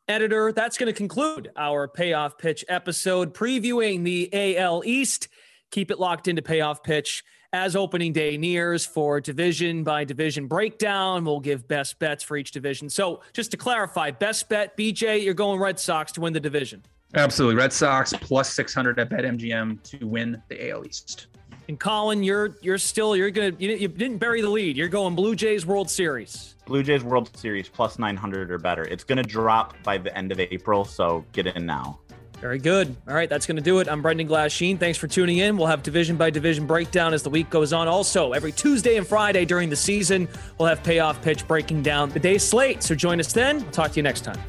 editor. 0.08 0.52
That's 0.52 0.78
going 0.78 0.92
to 0.92 0.98
conclude 0.98 1.52
our 1.56 1.88
payoff 1.88 2.38
pitch 2.38 2.66
episode 2.68 3.36
previewing 3.36 4.04
the 4.04 4.58
AL 4.58 4.84
East. 4.86 5.28
Keep 5.72 5.92
it 5.92 6.00
locked 6.00 6.28
into 6.28 6.42
payoff 6.42 6.82
pitch 6.82 7.24
as 7.54 7.76
opening 7.76 8.14
day 8.14 8.38
nears 8.38 8.86
for 8.86 9.22
division 9.22 9.84
by 9.84 10.04
division 10.04 10.48
breakdown. 10.48 11.24
We'll 11.24 11.40
give 11.40 11.68
best 11.68 12.00
bets 12.00 12.24
for 12.24 12.36
each 12.36 12.52
division. 12.52 12.90
So, 12.90 13.22
just 13.34 13.52
to 13.52 13.58
clarify, 13.58 14.10
best 14.10 14.50
bet, 14.50 14.76
BJ, 14.76 15.24
you're 15.24 15.36
going 15.36 15.60
Red 15.60 15.80
Sox 15.80 16.12
to 16.14 16.22
win 16.22 16.34
the 16.34 16.40
division. 16.40 16.84
Absolutely. 17.16 17.56
Red 17.56 17.74
Sox 17.74 18.14
plus 18.14 18.54
600 18.54 19.00
at 19.00 19.10
BetMGM 19.10 19.82
to 19.84 20.06
win 20.06 20.42
the 20.48 20.70
AL 20.70 20.86
East. 20.86 21.28
And 21.68 21.80
Collin, 21.80 22.24
you're 22.24 22.58
you're 22.62 22.80
still 22.80 23.16
you're 23.16 23.30
gonna 23.30 23.54
you, 23.60 23.70
you 23.70 23.88
didn't 23.88 24.18
bury 24.18 24.42
the 24.42 24.50
lead. 24.50 24.76
You're 24.76 24.88
going 24.88 25.16
Blue 25.16 25.36
Jays 25.36 25.68
World 25.68 25.90
Series. 25.90 26.56
Blue 26.66 26.82
Jays 26.84 27.04
World 27.04 27.36
Series 27.38 27.70
plus 27.70 28.00
900 28.00 28.52
or 28.52 28.58
better. 28.58 28.84
It's 28.84 29.04
going 29.04 29.18
to 29.18 29.24
drop 29.24 29.76
by 29.84 29.98
the 29.98 30.16
end 30.16 30.32
of 30.32 30.40
April, 30.40 30.86
so 30.86 31.26
get 31.32 31.48
in 31.48 31.66
now. 31.66 32.00
Very 32.40 32.60
good. 32.60 32.96
All 33.08 33.14
right, 33.14 33.30
that's 33.30 33.46
going 33.46 33.58
to 33.58 33.62
do 33.62 33.80
it. 33.80 33.90
I'm 33.90 34.02
Brendan 34.02 34.28
Glasheen. 34.28 34.80
Thanks 34.80 34.98
for 34.98 35.08
tuning 35.08 35.40
in. 35.40 35.58
We'll 35.58 35.68
have 35.68 35.84
division 35.84 36.16
by 36.16 36.30
division 36.30 36.66
breakdown 36.66 37.14
as 37.14 37.22
the 37.22 37.30
week 37.30 37.50
goes 37.50 37.74
on. 37.74 37.88
Also, 37.88 38.32
every 38.32 38.52
Tuesday 38.52 38.96
and 38.96 39.06
Friday 39.06 39.46
during 39.46 39.70
the 39.70 39.76
season, 39.76 40.28
we'll 40.58 40.70
have 40.70 40.82
payoff 40.82 41.22
pitch 41.22 41.46
breaking 41.48 41.84
down 41.84 42.10
the 42.12 42.20
day 42.20 42.38
slate. 42.38 42.82
So 42.82 42.96
join 42.96 43.20
us 43.20 43.34
then. 43.34 43.62
We'll 43.62 43.72
talk 43.72 43.92
to 43.92 43.98
you 43.98 44.04
next 44.04 44.22
time. 44.24 44.40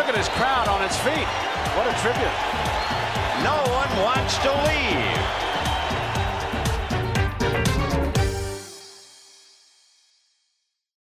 Look 0.00 0.08
at 0.08 0.16
his 0.16 0.30
crowd 0.30 0.66
on 0.66 0.82
its 0.82 0.96
feet. 0.96 1.28
What 1.76 1.86
a 1.86 1.92
tribute. 2.00 2.32
No 3.44 3.60
one 3.70 4.02
wants 4.02 4.38
to 4.38 4.50
leave. 4.64 5.39